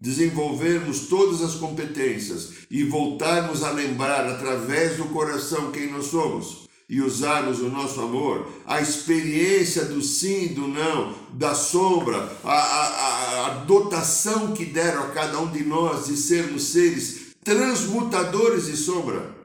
desenvolvermos 0.00 1.08
todas 1.08 1.42
as 1.42 1.56
competências 1.56 2.50
e 2.70 2.84
voltarmos 2.84 3.64
a 3.64 3.70
lembrar 3.70 4.26
através 4.28 4.96
do 4.96 5.06
coração 5.06 5.72
quem 5.72 5.90
nós 5.90 6.06
somos 6.06 6.68
e 6.88 7.02
usarmos 7.02 7.58
o 7.58 7.68
nosso 7.68 8.00
amor, 8.00 8.48
a 8.64 8.80
experiência 8.80 9.84
do 9.84 10.00
sim, 10.00 10.48
do 10.48 10.66
não, 10.66 11.14
da 11.34 11.54
sombra, 11.54 12.32
a, 12.42 12.52
a, 12.52 13.46
a 13.46 13.50
dotação 13.64 14.52
que 14.52 14.64
deram 14.64 15.02
a 15.02 15.10
cada 15.10 15.38
um 15.38 15.50
de 15.50 15.64
nós 15.64 16.06
de 16.06 16.16
sermos 16.16 16.62
seres 16.62 17.34
transmutadores 17.44 18.66
de 18.66 18.76
sombra 18.76 19.37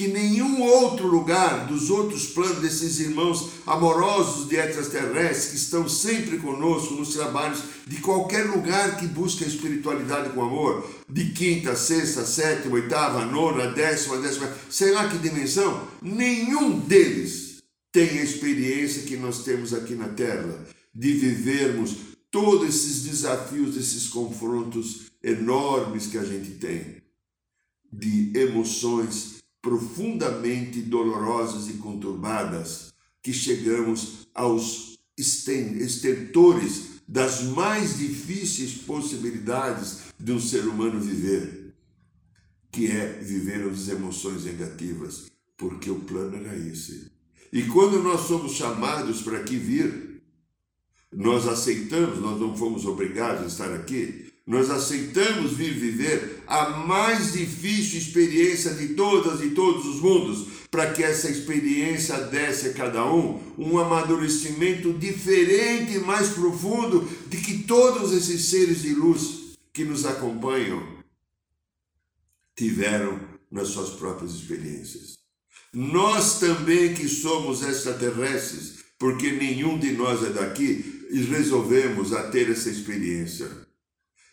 que 0.00 0.08
nenhum 0.08 0.62
outro 0.62 1.06
lugar 1.06 1.66
dos 1.66 1.90
outros 1.90 2.28
planos 2.28 2.62
desses 2.62 3.00
irmãos 3.00 3.50
amorosos 3.66 4.48
de 4.48 4.56
extraterrestres 4.56 5.50
que 5.50 5.56
estão 5.56 5.86
sempre 5.86 6.38
conosco 6.38 6.94
nos 6.94 7.12
trabalhos 7.12 7.60
de 7.86 7.98
qualquer 7.98 8.46
lugar 8.46 8.96
que 8.96 9.06
busque 9.06 9.44
a 9.44 9.46
espiritualidade 9.46 10.30
com 10.30 10.42
amor, 10.42 10.88
de 11.06 11.32
quinta, 11.32 11.76
sexta, 11.76 12.24
sétima, 12.24 12.76
oitava, 12.76 13.26
nona, 13.26 13.66
décima, 13.72 14.16
décima, 14.16 14.50
sei 14.70 14.90
lá 14.92 15.06
que 15.06 15.18
dimensão, 15.18 15.86
nenhum 16.00 16.78
deles 16.78 17.58
tem 17.92 18.08
a 18.20 18.24
experiência 18.24 19.02
que 19.02 19.18
nós 19.18 19.44
temos 19.44 19.74
aqui 19.74 19.94
na 19.94 20.08
Terra 20.08 20.64
de 20.94 21.12
vivermos 21.12 21.94
todos 22.30 22.66
esses 22.66 23.02
desafios, 23.02 23.76
esses 23.76 24.08
confrontos 24.08 25.10
enormes 25.22 26.06
que 26.06 26.16
a 26.16 26.24
gente 26.24 26.52
tem 26.52 27.02
de 27.92 28.32
emoções 28.34 29.39
profundamente 29.62 30.80
dolorosas 30.80 31.68
e 31.68 31.74
conturbadas, 31.74 32.92
que 33.22 33.32
chegamos 33.32 34.28
aos 34.34 34.98
estentores 35.16 37.00
das 37.06 37.42
mais 37.42 37.98
difíceis 37.98 38.74
possibilidades 38.74 40.04
de 40.18 40.32
um 40.32 40.40
ser 40.40 40.66
humano 40.66 41.00
viver, 41.00 41.74
que 42.70 42.86
é 42.86 43.14
viver 43.14 43.68
as 43.68 43.88
emoções 43.88 44.44
negativas, 44.44 45.26
porque 45.56 45.90
o 45.90 46.00
plano 46.00 46.36
era 46.36 46.56
esse. 46.56 47.10
E 47.52 47.64
quando 47.64 48.00
nós 48.02 48.22
somos 48.22 48.52
chamados 48.52 49.22
para 49.22 49.38
aqui 49.38 49.56
vir, 49.56 50.22
nós 51.12 51.48
aceitamos, 51.48 52.20
nós 52.20 52.40
não 52.40 52.56
fomos 52.56 52.86
obrigados 52.86 53.42
a 53.42 53.46
estar 53.48 53.74
aqui, 53.74 54.29
nós 54.46 54.70
aceitamos 54.70 55.52
vir 55.52 55.74
viver 55.74 56.42
a 56.46 56.70
mais 56.70 57.32
difícil 57.32 57.98
experiência 57.98 58.74
de 58.74 58.94
todas 58.94 59.40
e 59.42 59.50
todos 59.50 59.86
os 59.86 60.00
mundos, 60.00 60.48
para 60.70 60.92
que 60.92 61.02
essa 61.02 61.28
experiência 61.30 62.16
desse 62.22 62.68
a 62.68 62.72
cada 62.72 63.04
um 63.04 63.40
um 63.58 63.78
amadurecimento 63.78 64.92
diferente 64.92 65.94
e 65.94 66.00
mais 66.00 66.30
profundo 66.30 67.08
de 67.28 67.36
que 67.36 67.64
todos 67.64 68.12
esses 68.12 68.46
seres 68.46 68.82
de 68.82 68.94
luz 68.94 69.56
que 69.72 69.84
nos 69.84 70.04
acompanham 70.06 71.00
tiveram 72.56 73.20
nas 73.50 73.68
suas 73.68 73.90
próprias 73.90 74.32
experiências. 74.32 75.18
Nós 75.72 76.40
também 76.40 76.94
que 76.94 77.08
somos 77.08 77.62
extraterrestres, 77.62 78.80
porque 78.98 79.30
nenhum 79.32 79.78
de 79.78 79.92
nós 79.92 80.22
é 80.24 80.30
daqui, 80.30 81.06
resolvemos 81.28 82.12
a 82.12 82.28
ter 82.30 82.50
essa 82.50 82.68
experiência. 82.68 83.48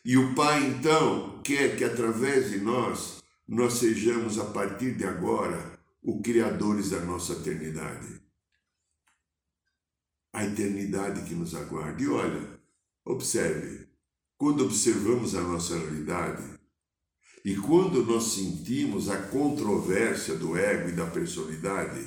E 0.10 0.18
o 0.18 0.34
Pai, 0.34 0.66
então, 0.66 1.42
quer 1.44 1.76
que 1.76 1.84
através 1.84 2.52
de 2.52 2.60
nós, 2.60 3.22
nós 3.46 3.74
sejamos, 3.74 4.40
a 4.40 4.46
partir 4.46 4.96
de 4.96 5.04
agora, 5.04 5.78
os 6.02 6.22
criadores 6.22 6.92
da 6.92 7.02
nossa 7.02 7.34
eternidade. 7.34 8.22
A 10.32 10.46
eternidade 10.46 11.28
que 11.28 11.36
nos 11.36 11.54
aguarda. 11.54 12.02
E 12.02 12.08
olha, 12.08 12.58
observe, 13.04 13.90
quando 14.38 14.64
observamos 14.64 15.36
a 15.36 15.42
nossa 15.42 15.78
realidade, 15.78 16.58
E 17.48 17.56
quando 17.56 18.04
nós 18.04 18.34
sentimos 18.34 19.10
a 19.10 19.16
controvérsia 19.16 20.36
do 20.36 20.58
ego 20.58 20.90
e 20.90 20.92
da 20.92 21.06
personalidade, 21.06 22.06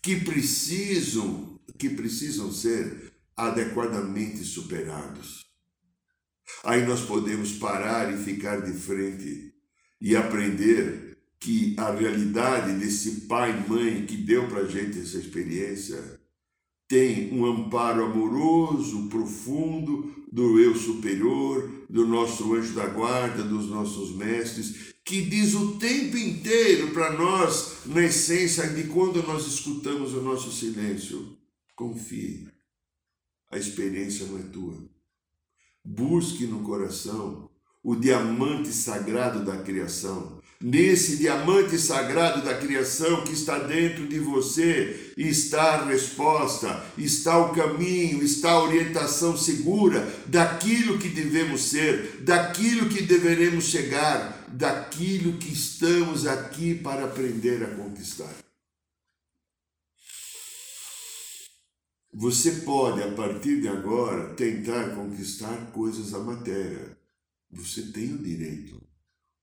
que 0.00 0.24
precisam, 0.24 1.60
que 1.78 1.90
precisam 1.90 2.50
ser 2.50 3.12
adequadamente 3.36 4.42
superados, 4.44 5.47
aí 6.64 6.86
nós 6.86 7.00
podemos 7.00 7.52
parar 7.52 8.12
e 8.12 8.22
ficar 8.22 8.60
de 8.60 8.72
frente 8.72 9.52
e 10.00 10.16
aprender 10.16 11.18
que 11.40 11.74
a 11.78 11.92
realidade 11.92 12.78
desse 12.78 13.22
pai 13.22 13.50
e 13.50 13.70
mãe 13.70 14.06
que 14.06 14.16
deu 14.16 14.48
para 14.48 14.66
gente 14.66 14.98
essa 14.98 15.18
experiência 15.18 16.18
tem 16.88 17.32
um 17.32 17.44
amparo 17.44 18.06
amoroso, 18.06 19.08
profundo 19.08 20.24
do 20.32 20.58
eu 20.58 20.74
superior, 20.74 21.70
do 21.88 22.06
nosso 22.06 22.54
anjo 22.54 22.74
da 22.74 22.86
guarda, 22.86 23.42
dos 23.42 23.68
nossos 23.68 24.16
mestres, 24.16 24.94
que 25.04 25.22
diz 25.22 25.54
o 25.54 25.76
tempo 25.76 26.16
inteiro 26.16 26.90
para 26.90 27.12
nós, 27.12 27.78
na 27.86 28.04
essência 28.04 28.66
de 28.68 28.84
quando 28.84 29.22
nós 29.22 29.46
escutamos 29.46 30.14
o 30.14 30.22
nosso 30.22 30.50
silêncio: 30.50 31.36
confie, 31.76 32.48
a 33.50 33.58
experiência 33.58 34.26
não 34.26 34.38
é 34.38 34.42
tua. 34.42 34.97
Busque 35.90 36.44
no 36.44 36.60
coração 36.60 37.48
o 37.82 37.96
diamante 37.96 38.68
sagrado 38.68 39.42
da 39.42 39.56
criação. 39.56 40.38
Nesse 40.60 41.16
diamante 41.16 41.78
sagrado 41.78 42.44
da 42.44 42.58
criação 42.58 43.24
que 43.24 43.32
está 43.32 43.58
dentro 43.58 44.06
de 44.06 44.18
você, 44.18 45.14
está 45.16 45.76
a 45.76 45.86
resposta, 45.86 46.84
está 46.98 47.38
o 47.38 47.54
caminho, 47.54 48.22
está 48.22 48.50
a 48.50 48.64
orientação 48.64 49.34
segura 49.34 50.06
daquilo 50.26 50.98
que 50.98 51.08
devemos 51.08 51.62
ser, 51.62 52.20
daquilo 52.20 52.90
que 52.90 53.02
deveremos 53.02 53.64
chegar, 53.64 54.46
daquilo 54.48 55.38
que 55.38 55.50
estamos 55.50 56.26
aqui 56.26 56.74
para 56.74 57.04
aprender 57.04 57.64
a 57.64 57.68
conquistar. 57.68 58.47
Você 62.20 62.50
pode, 62.62 63.00
a 63.00 63.12
partir 63.12 63.60
de 63.60 63.68
agora, 63.68 64.34
tentar 64.34 64.92
conquistar 64.96 65.70
coisas 65.70 66.10
da 66.10 66.18
matéria 66.18 66.98
você 67.48 67.80
tem 67.92 68.12
o 68.12 68.18
direito. 68.18 68.82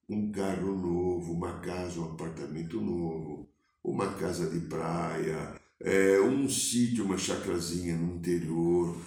Um 0.09 0.29
carro 0.29 0.75
novo, 0.75 1.31
uma 1.31 1.61
casa, 1.61 2.01
um 2.01 2.11
apartamento 2.11 2.81
novo, 2.81 3.47
uma 3.81 4.15
casa 4.15 4.49
de 4.49 4.59
praia, 4.67 5.55
é, 5.79 6.19
um 6.19 6.49
sítio, 6.49 7.05
uma 7.05 7.17
chacrazinha 7.17 7.95
no 7.95 8.17
interior. 8.17 8.97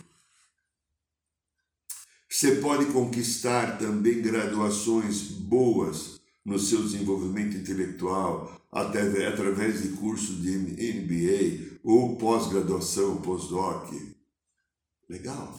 Você 2.26 2.56
pode 2.62 2.86
conquistar 2.86 3.76
também 3.76 4.22
graduações 4.22 5.24
boas 5.24 6.18
no 6.48 6.58
seu 6.58 6.82
desenvolvimento 6.82 7.58
intelectual, 7.58 8.58
até 8.72 9.26
através 9.26 9.82
de 9.82 9.90
cursos 9.90 10.40
de 10.40 10.50
MBA 10.56 11.78
ou 11.84 12.16
pós-graduação, 12.16 13.20
pós-doc. 13.20 13.92
Legal. 15.08 15.58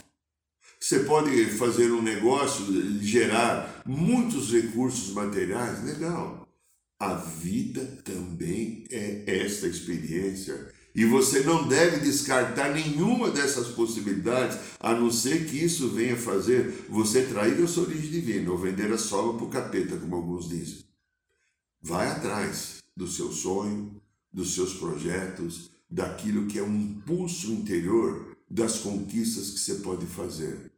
Você 0.79 1.01
pode 1.01 1.45
fazer 1.45 1.91
um 1.91 2.01
negócio, 2.01 2.65
gerar 3.03 3.83
muitos 3.85 4.51
recursos 4.51 5.13
materiais, 5.13 5.83
legal. 5.83 6.47
A 6.99 7.13
vida 7.13 7.85
também 8.03 8.85
é 8.89 9.43
esta 9.43 9.67
experiência. 9.67 10.73
E 10.99 11.05
você 11.05 11.43
não 11.45 11.65
deve 11.65 12.01
descartar 12.01 12.73
nenhuma 12.73 13.31
dessas 13.31 13.69
possibilidades, 13.69 14.59
a 14.81 14.93
não 14.93 15.09
ser 15.09 15.49
que 15.49 15.55
isso 15.55 15.87
venha 15.91 16.17
fazer 16.17 16.87
você 16.89 17.25
trair 17.25 17.63
a 17.63 17.67
sua 17.69 17.83
origem 17.83 18.11
divina 18.11 18.51
ou 18.51 18.57
vender 18.57 18.91
a 18.91 18.97
sola 18.97 19.37
para 19.37 19.45
o 19.45 19.49
capeta, 19.49 19.95
como 19.95 20.17
alguns 20.17 20.49
dizem. 20.49 20.83
Vai 21.81 22.05
atrás 22.05 22.83
do 22.97 23.07
seu 23.07 23.31
sonho, 23.31 24.01
dos 24.29 24.53
seus 24.53 24.73
projetos, 24.73 25.71
daquilo 25.89 26.47
que 26.47 26.59
é 26.59 26.63
um 26.63 26.75
impulso 26.75 27.49
interior 27.53 28.35
das 28.51 28.79
conquistas 28.79 29.51
que 29.51 29.59
você 29.61 29.75
pode 29.75 30.05
fazer. 30.05 30.69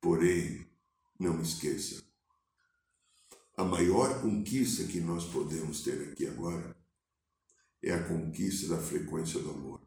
Porém, 0.00 0.64
não 1.18 1.40
esqueça, 1.40 2.00
a 3.56 3.64
maior 3.64 4.22
conquista 4.22 4.84
que 4.84 5.00
nós 5.00 5.24
podemos 5.24 5.80
ter 5.80 6.12
aqui 6.12 6.28
agora 6.28 6.77
é 7.82 7.92
a 7.92 8.02
conquista 8.02 8.68
da 8.68 8.78
frequência 8.78 9.40
do 9.40 9.50
amor. 9.50 9.80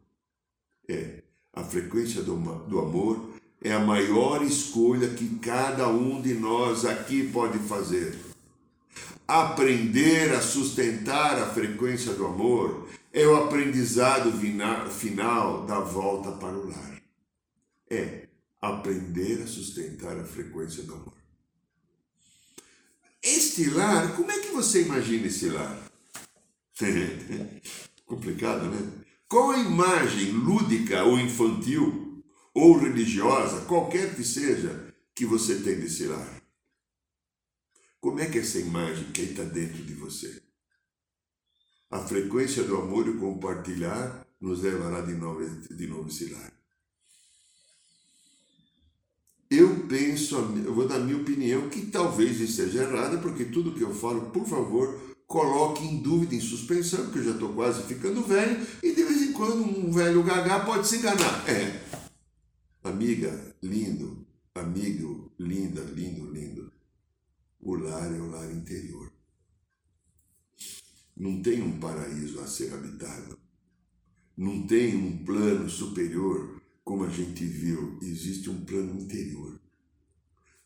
É, 0.87 1.23
a 1.53 1.63
frequência 1.63 2.21
do, 2.21 2.35
do 2.67 2.79
amor 2.79 3.29
é 3.61 3.73
a 3.73 3.79
maior 3.79 4.41
escolha 4.41 5.09
que 5.09 5.39
cada 5.39 5.87
um 5.87 6.21
de 6.21 6.33
nós 6.33 6.85
aqui 6.85 7.29
pode 7.31 7.59
fazer. 7.59 8.17
Aprender 9.27 10.33
a 10.33 10.41
sustentar 10.41 11.37
a 11.37 11.53
frequência 11.53 12.13
do 12.13 12.25
amor 12.25 12.89
é 13.13 13.25
o 13.27 13.35
aprendizado 13.35 14.31
final 14.89 15.65
da 15.65 15.79
volta 15.79 16.31
para 16.31 16.57
o 16.57 16.67
lar. 16.67 17.01
É 17.89 18.27
aprender 18.61 19.41
a 19.41 19.47
sustentar 19.47 20.17
a 20.17 20.23
frequência 20.23 20.83
do 20.83 20.93
amor. 20.93 21.13
Este 23.21 23.69
lar, 23.69 24.15
como 24.15 24.31
é 24.31 24.39
que 24.39 24.49
você 24.49 24.83
imagina 24.83 25.27
esse 25.27 25.49
lar? 25.49 25.90
Complicado, 28.05 28.69
né? 28.69 29.03
Qual 29.27 29.51
a 29.51 29.59
imagem 29.59 30.31
lúdica 30.31 31.03
ou 31.03 31.19
infantil 31.19 32.23
ou 32.53 32.77
religiosa, 32.77 33.65
qualquer 33.65 34.15
que 34.15 34.23
seja, 34.23 34.93
que 35.15 35.25
você 35.25 35.55
tem 35.61 35.79
desse 35.79 36.05
lar? 36.05 36.41
Como 37.99 38.19
é 38.19 38.25
que 38.25 38.39
é 38.39 38.41
essa 38.41 38.59
imagem 38.59 39.11
que 39.11 39.21
está 39.21 39.43
dentro 39.43 39.83
de 39.83 39.93
você? 39.93 40.41
A 41.89 41.99
frequência 41.99 42.63
do 42.63 42.77
amor 42.77 43.07
e 43.07 43.17
compartilhar 43.17 44.25
nos 44.39 44.61
levará 44.61 45.01
de 45.01 45.13
novo, 45.13 45.45
de 45.45 45.87
novo 45.87 46.09
esse 46.09 46.25
lar. 46.29 46.51
Eu 49.49 49.85
penso, 49.87 50.35
eu 50.65 50.73
vou 50.73 50.87
dar 50.87 50.99
minha 50.99 51.17
opinião, 51.17 51.69
que 51.69 51.85
talvez 51.87 52.39
esteja 52.39 52.83
errada, 52.83 53.17
porque 53.17 53.45
tudo 53.45 53.73
que 53.73 53.81
eu 53.81 53.93
falo, 53.93 54.31
por 54.31 54.47
favor, 54.47 55.10
coloque 55.31 55.85
em 55.85 56.01
dúvida, 56.01 56.35
em 56.35 56.41
suspensão, 56.41 57.05
porque 57.05 57.19
eu 57.19 57.23
já 57.23 57.31
estou 57.31 57.53
quase 57.53 57.83
ficando 57.83 58.21
velho, 58.21 58.67
e 58.83 58.93
de 58.93 59.03
vez 59.03 59.21
em 59.21 59.31
quando 59.31 59.63
um 59.63 59.89
velho 59.89 60.21
gagá 60.23 60.59
pode 60.59 60.87
se 60.87 60.97
enganar. 60.97 61.49
É. 61.49 61.81
Amiga, 62.83 63.55
lindo, 63.63 64.27
amigo, 64.53 65.31
linda, 65.39 65.81
lindo, 65.81 66.29
lindo. 66.29 66.71
O 67.61 67.75
lar 67.75 68.13
é 68.13 68.19
o 68.19 68.29
lar 68.29 68.51
interior. 68.51 69.09
Não 71.15 71.41
tem 71.41 71.61
um 71.61 71.79
paraíso 71.79 72.41
a 72.41 72.47
ser 72.47 72.73
habitado. 72.73 73.39
Não 74.35 74.67
tem 74.67 74.95
um 74.95 75.23
plano 75.23 75.69
superior 75.69 76.61
como 76.83 77.05
a 77.05 77.09
gente 77.09 77.45
viu, 77.45 77.97
existe 78.01 78.49
um 78.49 78.65
plano 78.65 78.99
interior. 78.99 79.61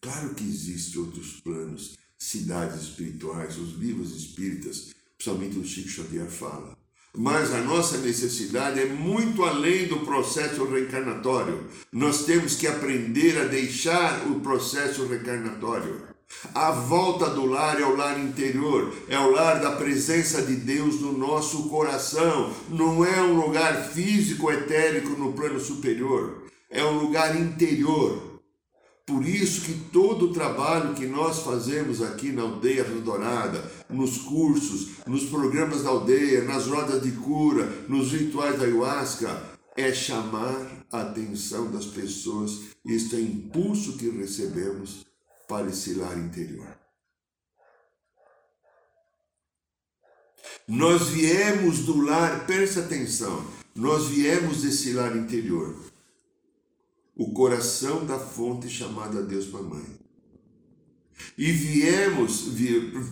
Claro 0.01 0.33
que 0.33 0.43
existem 0.43 1.01
outros 1.01 1.39
planos, 1.41 1.97
cidades 2.17 2.81
espirituais, 2.81 3.57
os 3.57 3.73
livros 3.73 4.15
espíritas, 4.15 4.93
principalmente 5.17 5.59
o 5.59 5.65
Chico 5.65 5.89
Xavier 5.89 6.27
fala. 6.27 6.75
Mas 7.17 7.53
a 7.53 7.61
nossa 7.61 7.97
necessidade 7.99 8.79
é 8.79 8.85
muito 8.85 9.43
além 9.43 9.87
do 9.87 9.99
processo 10.01 10.65
reencarnatório. 10.65 11.63
Nós 11.91 12.25
temos 12.25 12.55
que 12.55 12.67
aprender 12.67 13.37
a 13.39 13.45
deixar 13.45 14.27
o 14.27 14.41
processo 14.41 15.05
reencarnatório. 15.05 16.15
A 16.53 16.71
volta 16.71 17.29
do 17.29 17.45
lar 17.45 17.79
é 17.79 17.85
o 17.85 17.95
lar 17.95 18.19
interior, 18.19 18.93
é 19.07 19.17
o 19.17 19.31
lar 19.31 19.61
da 19.61 19.71
presença 19.71 20.41
de 20.41 20.55
Deus 20.55 20.99
no 20.99 21.17
nosso 21.17 21.69
coração. 21.69 22.53
Não 22.67 23.05
é 23.05 23.21
um 23.21 23.39
lugar 23.39 23.89
físico, 23.89 24.51
etérico 24.51 25.11
no 25.11 25.33
plano 25.33 25.59
superior, 25.59 26.43
é 26.69 26.83
um 26.83 26.99
lugar 26.99 27.39
interior. 27.39 28.34
Por 29.05 29.23
isso 29.23 29.61
que 29.61 29.73
todo 29.91 30.25
o 30.25 30.33
trabalho 30.33 30.95
que 30.95 31.05
nós 31.05 31.39
fazemos 31.39 32.01
aqui 32.01 32.31
na 32.31 32.41
Aldeia 32.41 32.83
Dourada, 32.83 33.71
nos 33.87 34.17
cursos, 34.17 34.97
nos 35.05 35.25
programas 35.25 35.83
da 35.83 35.89
aldeia, 35.89 36.43
nas 36.43 36.65
rodas 36.65 37.03
de 37.03 37.11
cura, 37.11 37.65
nos 37.87 38.11
rituais 38.11 38.57
da 38.57 38.65
ayahuasca, 38.65 39.57
é 39.77 39.93
chamar 39.93 40.87
a 40.91 41.01
atenção 41.01 41.69
das 41.69 41.85
pessoas. 41.85 42.61
Este 42.83 43.17
é 43.17 43.21
impulso 43.21 43.95
que 43.95 44.09
recebemos 44.09 45.05
para 45.47 45.67
esse 45.67 45.93
lar 45.93 46.17
interior. 46.17 46.67
Nós 50.67 51.09
viemos 51.09 51.81
do 51.81 52.01
lar, 52.01 52.47
presta 52.47 52.79
atenção, 52.79 53.45
nós 53.75 54.07
viemos 54.07 54.63
desse 54.63 54.93
lar 54.93 55.15
interior, 55.15 55.75
o 57.15 57.31
coração 57.31 58.05
da 58.05 58.19
fonte 58.19 58.69
chamada 58.69 59.23
Deus 59.23 59.49
Mamãe. 59.49 59.85
E 61.37 61.51
viemos 61.51 62.45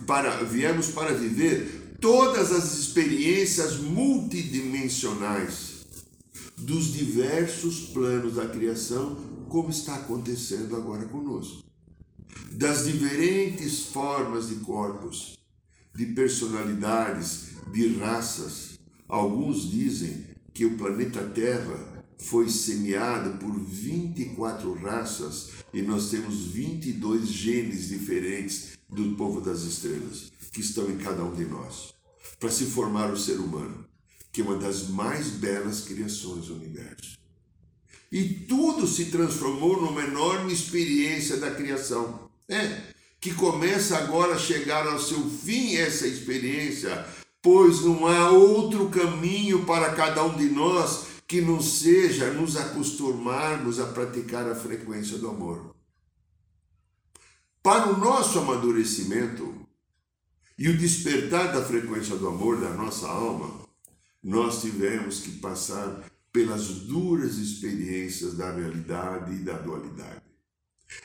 para, 0.06 0.44
viemos 0.44 0.88
para 0.88 1.14
viver 1.14 1.96
todas 2.00 2.52
as 2.52 2.78
experiências 2.78 3.78
multidimensionais 3.78 5.86
dos 6.56 6.92
diversos 6.92 7.88
planos 7.88 8.34
da 8.34 8.46
criação, 8.46 9.16
como 9.48 9.70
está 9.70 9.96
acontecendo 9.96 10.76
agora 10.76 11.04
conosco 11.06 11.64
das 12.52 12.84
diferentes 12.84 13.86
formas 13.86 14.48
de 14.48 14.56
corpos 14.56 15.36
de 15.94 16.06
personalidades, 16.06 17.50
de 17.72 17.96
raças. 17.98 18.78
Alguns 19.08 19.70
dizem 19.70 20.24
que 20.52 20.64
o 20.64 20.76
planeta 20.76 21.22
Terra 21.22 21.93
foi 22.18 22.48
semeado 22.48 23.38
por 23.38 23.58
24 23.58 24.72
raças 24.74 25.50
e 25.72 25.82
nós 25.82 26.10
temos 26.10 26.46
22 26.46 27.28
genes 27.28 27.88
diferentes 27.88 28.78
do 28.88 29.16
povo 29.16 29.40
das 29.40 29.62
estrelas 29.62 30.32
que 30.52 30.60
estão 30.60 30.90
em 30.90 30.96
cada 30.96 31.24
um 31.24 31.34
de 31.34 31.44
nós 31.44 31.94
para 32.38 32.50
se 32.50 32.64
formar 32.66 33.12
o 33.12 33.18
ser 33.18 33.38
humano, 33.38 33.84
que 34.32 34.40
é 34.40 34.44
uma 34.44 34.56
das 34.56 34.88
mais 34.88 35.28
belas 35.28 35.80
criações 35.82 36.46
do 36.46 36.54
universo. 36.54 37.16
E 38.10 38.22
tudo 38.24 38.86
se 38.86 39.06
transformou 39.06 39.80
numa 39.80 40.04
enorme 40.04 40.52
experiência 40.52 41.36
da 41.38 41.50
criação. 41.50 42.30
É, 42.48 42.94
que 43.24 43.32
começa 43.32 43.96
agora 43.96 44.34
a 44.34 44.38
chegar 44.38 44.86
ao 44.86 45.00
seu 45.00 45.18
fim 45.30 45.76
essa 45.76 46.06
experiência, 46.06 47.06
pois 47.40 47.80
não 47.80 48.06
há 48.06 48.30
outro 48.30 48.90
caminho 48.90 49.64
para 49.64 49.94
cada 49.94 50.22
um 50.24 50.36
de 50.36 50.50
nós 50.50 51.13
que 51.34 51.40
não 51.40 51.60
seja 51.60 52.32
nos 52.32 52.56
acostumarmos 52.56 53.80
a 53.80 53.86
praticar 53.86 54.48
a 54.48 54.54
frequência 54.54 55.18
do 55.18 55.28
amor. 55.28 55.74
Para 57.60 57.88
o 57.88 57.98
nosso 57.98 58.38
amadurecimento 58.38 59.52
e 60.56 60.68
o 60.68 60.78
despertar 60.78 61.52
da 61.52 61.64
frequência 61.64 62.14
do 62.14 62.28
amor 62.28 62.60
da 62.60 62.70
nossa 62.70 63.08
alma, 63.08 63.66
nós 64.22 64.60
tivemos 64.60 65.22
que 65.22 65.32
passar 65.38 66.04
pelas 66.32 66.68
duras 66.68 67.36
experiências 67.38 68.34
da 68.34 68.52
realidade 68.52 69.34
e 69.34 69.38
da 69.38 69.54
dualidade. 69.54 70.22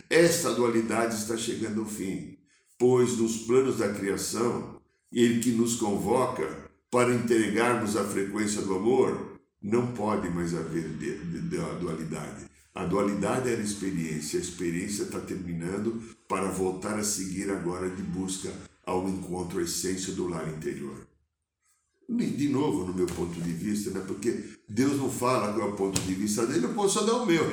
Esta 0.08 0.54
dualidade 0.54 1.16
está 1.16 1.38
chegando 1.38 1.82
ao 1.82 1.88
fim, 1.88 2.38
pois 2.78 3.18
nos 3.18 3.48
planos 3.48 3.80
da 3.80 3.92
criação, 3.92 4.80
ele 5.12 5.40
que 5.40 5.50
nos 5.54 5.78
convoca 5.78 6.70
para 6.92 7.16
entregarmos 7.16 7.98
a 7.98 8.04
frequência 8.04 8.62
do 8.62 8.76
amor, 8.76 9.29
não 9.62 9.88
pode 9.93 10.30
mais 10.30 10.53
haver 10.53 10.89
dualidade. 11.80 12.45
A 12.74 12.86
dualidade 12.86 13.49
era 13.49 13.62
experiência, 13.62 14.39
a 14.39 14.41
experiência 14.41 15.03
está 15.03 15.20
terminando 15.20 16.01
para 16.28 16.49
voltar 16.49 16.97
a 16.97 17.03
seguir 17.03 17.49
agora 17.51 17.89
de 17.89 18.01
busca 18.01 18.51
ao 18.86 19.07
encontro, 19.10 19.60
à 19.60 19.64
essência 19.64 20.14
do 20.14 20.28
lar 20.28 20.47
interior. 20.47 21.07
De 22.07 22.49
novo, 22.49 22.86
no 22.86 22.93
meu 22.93 23.05
ponto 23.05 23.39
de 23.39 23.51
vista, 23.51 23.91
né? 23.91 24.03
porque 24.07 24.43
Deus 24.68 24.97
não 24.97 25.12
fala 25.12 25.53
qual 25.53 25.70
é 25.70 25.72
o 25.72 25.76
ponto 25.76 26.01
de 26.01 26.14
vista 26.16 26.45
dele, 26.45 26.66
eu 26.66 26.74
posso 26.74 27.05
dar 27.05 27.16
o 27.16 27.26
meu. 27.26 27.43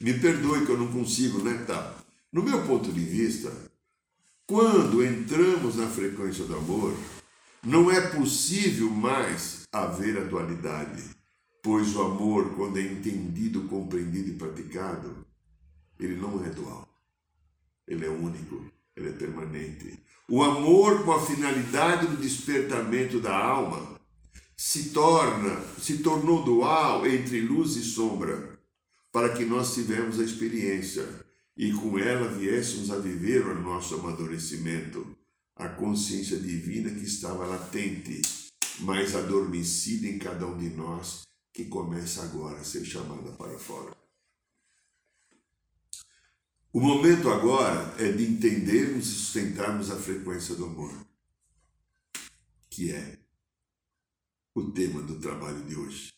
Me 0.00 0.14
perdoe 0.14 0.64
que 0.64 0.70
eu 0.70 0.78
não 0.78 0.92
consigo, 0.92 1.42
né? 1.42 1.64
Tá. 1.66 1.96
No 2.32 2.42
meu 2.42 2.62
ponto 2.64 2.92
de 2.92 3.00
vista, 3.00 3.50
quando 4.46 5.04
entramos 5.04 5.76
na 5.76 5.88
frequência 5.88 6.44
do 6.44 6.54
amor, 6.54 6.94
não 7.64 7.90
é 7.90 8.00
possível 8.00 8.90
mais 8.90 9.62
haver 9.72 10.18
a 10.18 10.24
dualidade, 10.24 11.02
pois 11.64 11.96
o 11.96 12.02
amor, 12.02 12.54
quando 12.56 12.76
é 12.76 12.82
entendido, 12.82 13.62
compreendido 13.62 14.28
e 14.28 14.34
praticado, 14.34 15.26
ele 15.98 16.14
não 16.14 16.44
é 16.44 16.50
dual. 16.50 16.86
Ele 17.88 18.04
é 18.04 18.10
único, 18.10 18.70
ele 18.94 19.08
é 19.08 19.12
permanente. 19.12 19.98
O 20.28 20.42
amor 20.42 21.04
com 21.06 21.12
a 21.12 21.24
finalidade 21.24 22.06
do 22.06 22.18
despertamento 22.18 23.18
da 23.18 23.34
alma 23.34 23.98
se 24.54 24.90
torna, 24.90 25.58
se 25.80 25.98
tornou 25.98 26.44
dual 26.44 27.06
entre 27.06 27.40
luz 27.40 27.76
e 27.76 27.82
sombra, 27.82 28.58
para 29.10 29.30
que 29.30 29.46
nós 29.46 29.72
tivemos 29.72 30.20
a 30.20 30.24
experiência 30.24 31.08
e 31.56 31.72
com 31.72 31.98
ela 31.98 32.28
viéssemos 32.28 32.90
a 32.90 32.98
viver 32.98 33.46
o 33.46 33.62
nosso 33.62 33.94
amadurecimento, 33.94 35.16
a 35.56 35.68
consciência 35.68 36.38
divina 36.38 36.90
que 36.90 37.04
estava 37.04 37.46
latente, 37.46 38.20
mas 38.80 39.14
adormecida 39.16 40.06
em 40.06 40.18
cada 40.18 40.46
um 40.46 40.58
de 40.58 40.68
nós, 40.68 41.23
que 41.54 41.66
começa 41.66 42.24
agora 42.24 42.58
a 42.58 42.64
ser 42.64 42.84
chamada 42.84 43.30
para 43.30 43.56
fora. 43.56 43.96
O 46.72 46.80
momento 46.80 47.30
agora 47.30 47.94
é 47.96 48.10
de 48.10 48.24
entendermos 48.24 49.06
e 49.06 49.10
sustentarmos 49.12 49.88
a 49.92 49.96
frequência 49.96 50.56
do 50.56 50.64
amor, 50.64 50.92
que 52.68 52.90
é 52.90 53.20
o 54.52 54.72
tema 54.72 55.00
do 55.02 55.20
trabalho 55.20 55.62
de 55.62 55.76
hoje. 55.76 56.12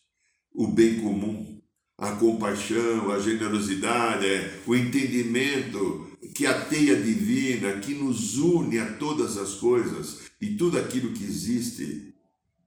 O 0.51 0.67
bem 0.67 0.99
comum, 0.99 1.61
a 1.99 2.15
compaixão, 2.15 3.11
a 3.11 3.19
generosidade, 3.19 4.25
é, 4.25 4.63
o 4.65 4.75
entendimento 4.75 6.17
que 6.33 6.47
a 6.47 6.65
teia 6.65 6.99
divina 6.99 7.79
que 7.79 7.93
nos 7.93 8.39
une 8.39 8.79
a 8.79 8.97
todas 8.97 9.37
as 9.37 9.53
coisas 9.53 10.21
e 10.41 10.55
tudo 10.55 10.79
aquilo 10.79 11.13
que 11.13 11.23
existe 11.23 12.15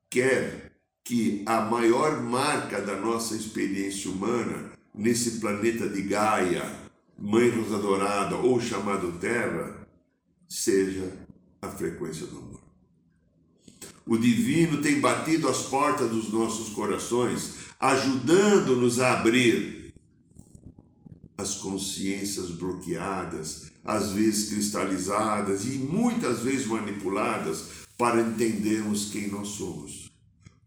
quer 0.08 0.69
que 1.10 1.42
a 1.44 1.62
maior 1.62 2.22
marca 2.22 2.80
da 2.80 2.94
nossa 2.94 3.34
experiência 3.34 4.08
humana 4.08 4.70
nesse 4.94 5.40
planeta 5.40 5.88
de 5.88 6.02
Gaia, 6.02 6.62
Mãe 7.18 7.50
Rosa 7.50 7.78
Dourada 7.78 8.36
ou 8.36 8.60
chamado 8.60 9.18
Terra, 9.18 9.88
seja 10.48 11.12
a 11.60 11.66
frequência 11.66 12.28
do 12.28 12.38
amor. 12.38 12.60
O 14.06 14.16
divino 14.16 14.80
tem 14.80 15.00
batido 15.00 15.48
as 15.48 15.62
portas 15.62 16.08
dos 16.08 16.32
nossos 16.32 16.72
corações, 16.72 17.54
ajudando-nos 17.80 19.00
a 19.00 19.14
abrir 19.14 19.92
as 21.36 21.56
consciências 21.56 22.52
bloqueadas, 22.52 23.72
às 23.84 24.12
vezes 24.12 24.50
cristalizadas 24.50 25.64
e 25.64 25.70
muitas 25.70 26.38
vezes 26.38 26.68
manipuladas 26.68 27.64
para 27.98 28.20
entendermos 28.20 29.10
quem 29.10 29.26
nós 29.26 29.48
somos. 29.48 30.09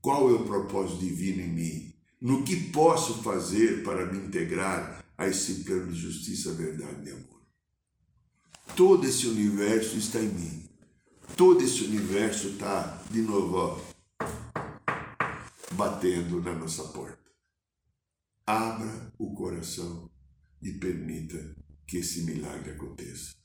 Qual 0.03 0.29
é 0.29 0.33
o 0.33 0.45
propósito 0.45 0.99
divino 0.99 1.41
em 1.41 1.49
mim? 1.49 1.95
No 2.21 2.43
que 2.43 2.69
posso 2.69 3.23
fazer 3.23 3.83
para 3.83 4.05
me 4.05 4.19
integrar 4.27 5.03
a 5.17 5.27
esse 5.27 5.63
plano 5.63 5.91
de 5.91 5.99
justiça, 5.99 6.53
verdade 6.53 7.09
e 7.09 7.11
amor? 7.11 7.41
Todo 8.75 9.07
esse 9.07 9.25
universo 9.27 9.97
está 9.97 10.19
em 10.19 10.29
mim 10.29 10.63
todo 11.35 11.63
esse 11.63 11.83
universo 11.83 12.49
está, 12.49 13.01
de 13.09 13.21
novo, 13.21 13.57
ó, 13.57 13.79
batendo 15.71 16.41
na 16.41 16.53
nossa 16.53 16.83
porta. 16.85 17.17
Abra 18.45 19.11
o 19.17 19.33
coração 19.33 20.09
e 20.61 20.71
permita 20.73 21.55
que 21.87 21.97
esse 21.97 22.23
milagre 22.23 22.71
aconteça. 22.71 23.35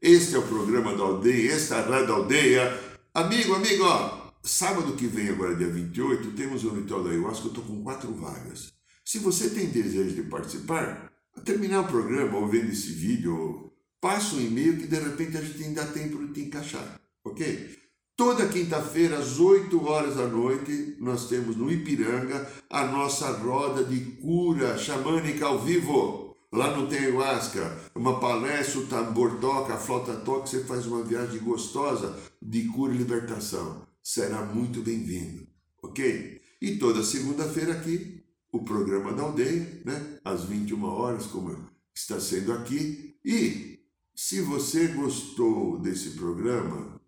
Este 0.00 0.34
é 0.34 0.38
o 0.38 0.46
programa 0.46 0.94
da 0.96 1.04
aldeia, 1.04 1.52
esta 1.52 1.76
é 1.76 1.78
a 1.78 1.86
Rádio 1.86 2.14
Aldeia. 2.14 2.98
Amigo, 3.14 3.54
amigo, 3.54 3.84
ó, 3.84 4.25
sábado 4.46 4.94
que 4.94 5.06
vem, 5.06 5.28
agora 5.28 5.56
dia 5.56 5.68
28, 5.68 6.32
temos 6.32 6.64
o 6.64 6.70
ritual 6.70 7.02
da 7.02 7.10
ayahuasca, 7.10 7.46
eu 7.46 7.48
estou 7.48 7.64
com 7.64 7.82
quatro 7.82 8.12
vagas. 8.14 8.72
Se 9.04 9.18
você 9.18 9.50
tem 9.50 9.66
desejo 9.66 10.14
de 10.14 10.22
participar, 10.22 11.12
terminar 11.44 11.80
o 11.80 11.88
programa 11.88 12.38
ou 12.38 12.48
vendo 12.48 12.70
esse 12.70 12.92
vídeo, 12.92 13.72
passe 14.00 14.34
um 14.34 14.40
e-mail 14.40 14.78
que 14.78 14.86
de 14.86 14.98
repente 14.98 15.36
a 15.36 15.42
gente 15.42 15.62
ainda 15.62 15.84
tem 15.86 16.08
de 16.08 16.32
te 16.32 16.40
encaixar 16.40 17.00
ok? 17.26 17.76
Toda 18.16 18.48
quinta-feira, 18.48 19.18
às 19.18 19.38
8 19.38 19.84
horas 19.84 20.16
da 20.16 20.26
noite, 20.26 20.96
nós 21.00 21.28
temos 21.28 21.54
no 21.56 21.70
Ipiranga 21.70 22.48
a 22.70 22.86
nossa 22.86 23.30
roda 23.32 23.84
de 23.84 24.00
cura 24.22 24.78
xamânica 24.78 25.44
ao 25.46 25.58
vivo. 25.58 26.34
Lá 26.50 26.74
no 26.74 26.86
Tem 26.86 27.00
Ayahuasca, 27.00 27.76
uma 27.94 28.18
palestra, 28.18 28.80
o 28.80 28.86
tambor 28.86 29.38
toca, 29.40 29.74
a 29.74 29.76
flauta 29.76 30.14
toca, 30.14 30.46
você 30.46 30.64
faz 30.64 30.86
uma 30.86 31.02
viagem 31.02 31.40
gostosa 31.40 32.16
de 32.40 32.62
cura 32.68 32.94
e 32.94 32.96
libertação. 32.96 33.85
Será 34.08 34.44
muito 34.44 34.82
bem-vindo, 34.82 35.48
ok? 35.82 36.40
E 36.62 36.76
toda 36.78 37.02
segunda-feira 37.02 37.72
aqui, 37.72 38.24
o 38.52 38.62
programa 38.62 39.12
da 39.12 39.24
aldeia, 39.24 39.82
né? 39.84 40.20
Às 40.24 40.44
21 40.44 40.84
horas, 40.84 41.26
como 41.26 41.68
está 41.92 42.20
sendo 42.20 42.52
aqui. 42.52 43.18
E 43.24 43.80
se 44.14 44.40
você 44.42 44.86
gostou 44.86 45.80
desse 45.80 46.10
programa, 46.10 47.00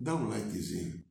dá 0.00 0.14
um 0.16 0.30
likezinho, 0.30 1.04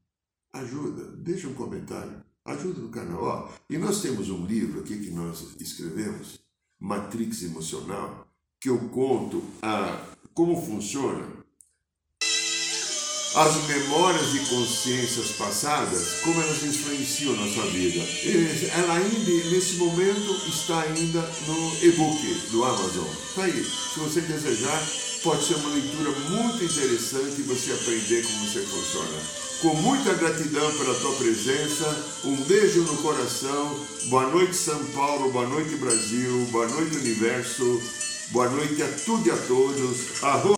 ajuda, 0.53 1.15
deixa 1.17 1.47
um 1.47 1.53
comentário, 1.53 2.25
ajuda 2.43 2.81
no 2.81 2.89
canal. 2.89 3.23
Ó, 3.23 3.49
e 3.69 3.77
nós 3.77 4.01
temos 4.01 4.27
um 4.31 4.43
livro 4.47 4.79
aqui 4.79 4.97
que 4.97 5.11
nós 5.11 5.55
escrevemos, 5.59 6.39
Matrix 6.79 7.43
Emocional, 7.43 8.27
que 8.59 8.69
eu 8.69 8.89
conto 8.89 9.43
a, 9.61 10.03
como 10.33 10.59
funciona 10.59 11.40
as 13.33 13.65
memórias 13.65 14.35
e 14.35 14.39
consciências 14.49 15.31
passadas, 15.31 16.15
como 16.21 16.41
elas 16.41 16.63
influenciam 16.63 17.33
na 17.35 17.47
sua 17.51 17.65
vida. 17.67 18.05
Ela 18.75 18.95
ainda, 18.95 19.49
nesse 19.49 19.75
momento, 19.75 20.49
está 20.49 20.81
ainda 20.81 21.21
no 21.47 21.85
e-book 21.85 22.21
do 22.51 22.63
Amazon. 22.63 23.07
Está 23.29 23.43
aí. 23.43 23.63
Se 23.63 23.99
você 23.99 24.21
desejar, 24.21 24.83
pode 25.23 25.45
ser 25.45 25.55
uma 25.55 25.69
leitura 25.69 26.11
muito 26.29 26.63
interessante 26.63 27.39
e 27.39 27.43
você 27.43 27.71
aprender 27.71 28.23
como 28.23 28.47
você 28.47 28.59
funciona. 28.61 29.17
Com 29.61 29.75
muita 29.75 30.13
gratidão 30.15 30.69
pela 30.77 30.95
tua 30.95 31.15
presença, 31.15 32.05
um 32.25 32.35
beijo 32.35 32.81
no 32.81 32.97
coração. 32.97 33.79
Boa 34.09 34.27
noite, 34.27 34.55
São 34.55 34.83
Paulo. 34.87 35.31
Boa 35.31 35.47
noite, 35.47 35.75
Brasil. 35.75 36.47
Boa 36.51 36.67
noite, 36.67 36.97
Universo. 36.97 37.81
Boa 38.31 38.49
noite 38.49 38.81
a 38.81 38.87
tudo 39.05 39.27
e 39.27 39.31
a 39.31 39.37
todos. 39.37 40.23
Arro 40.23 40.57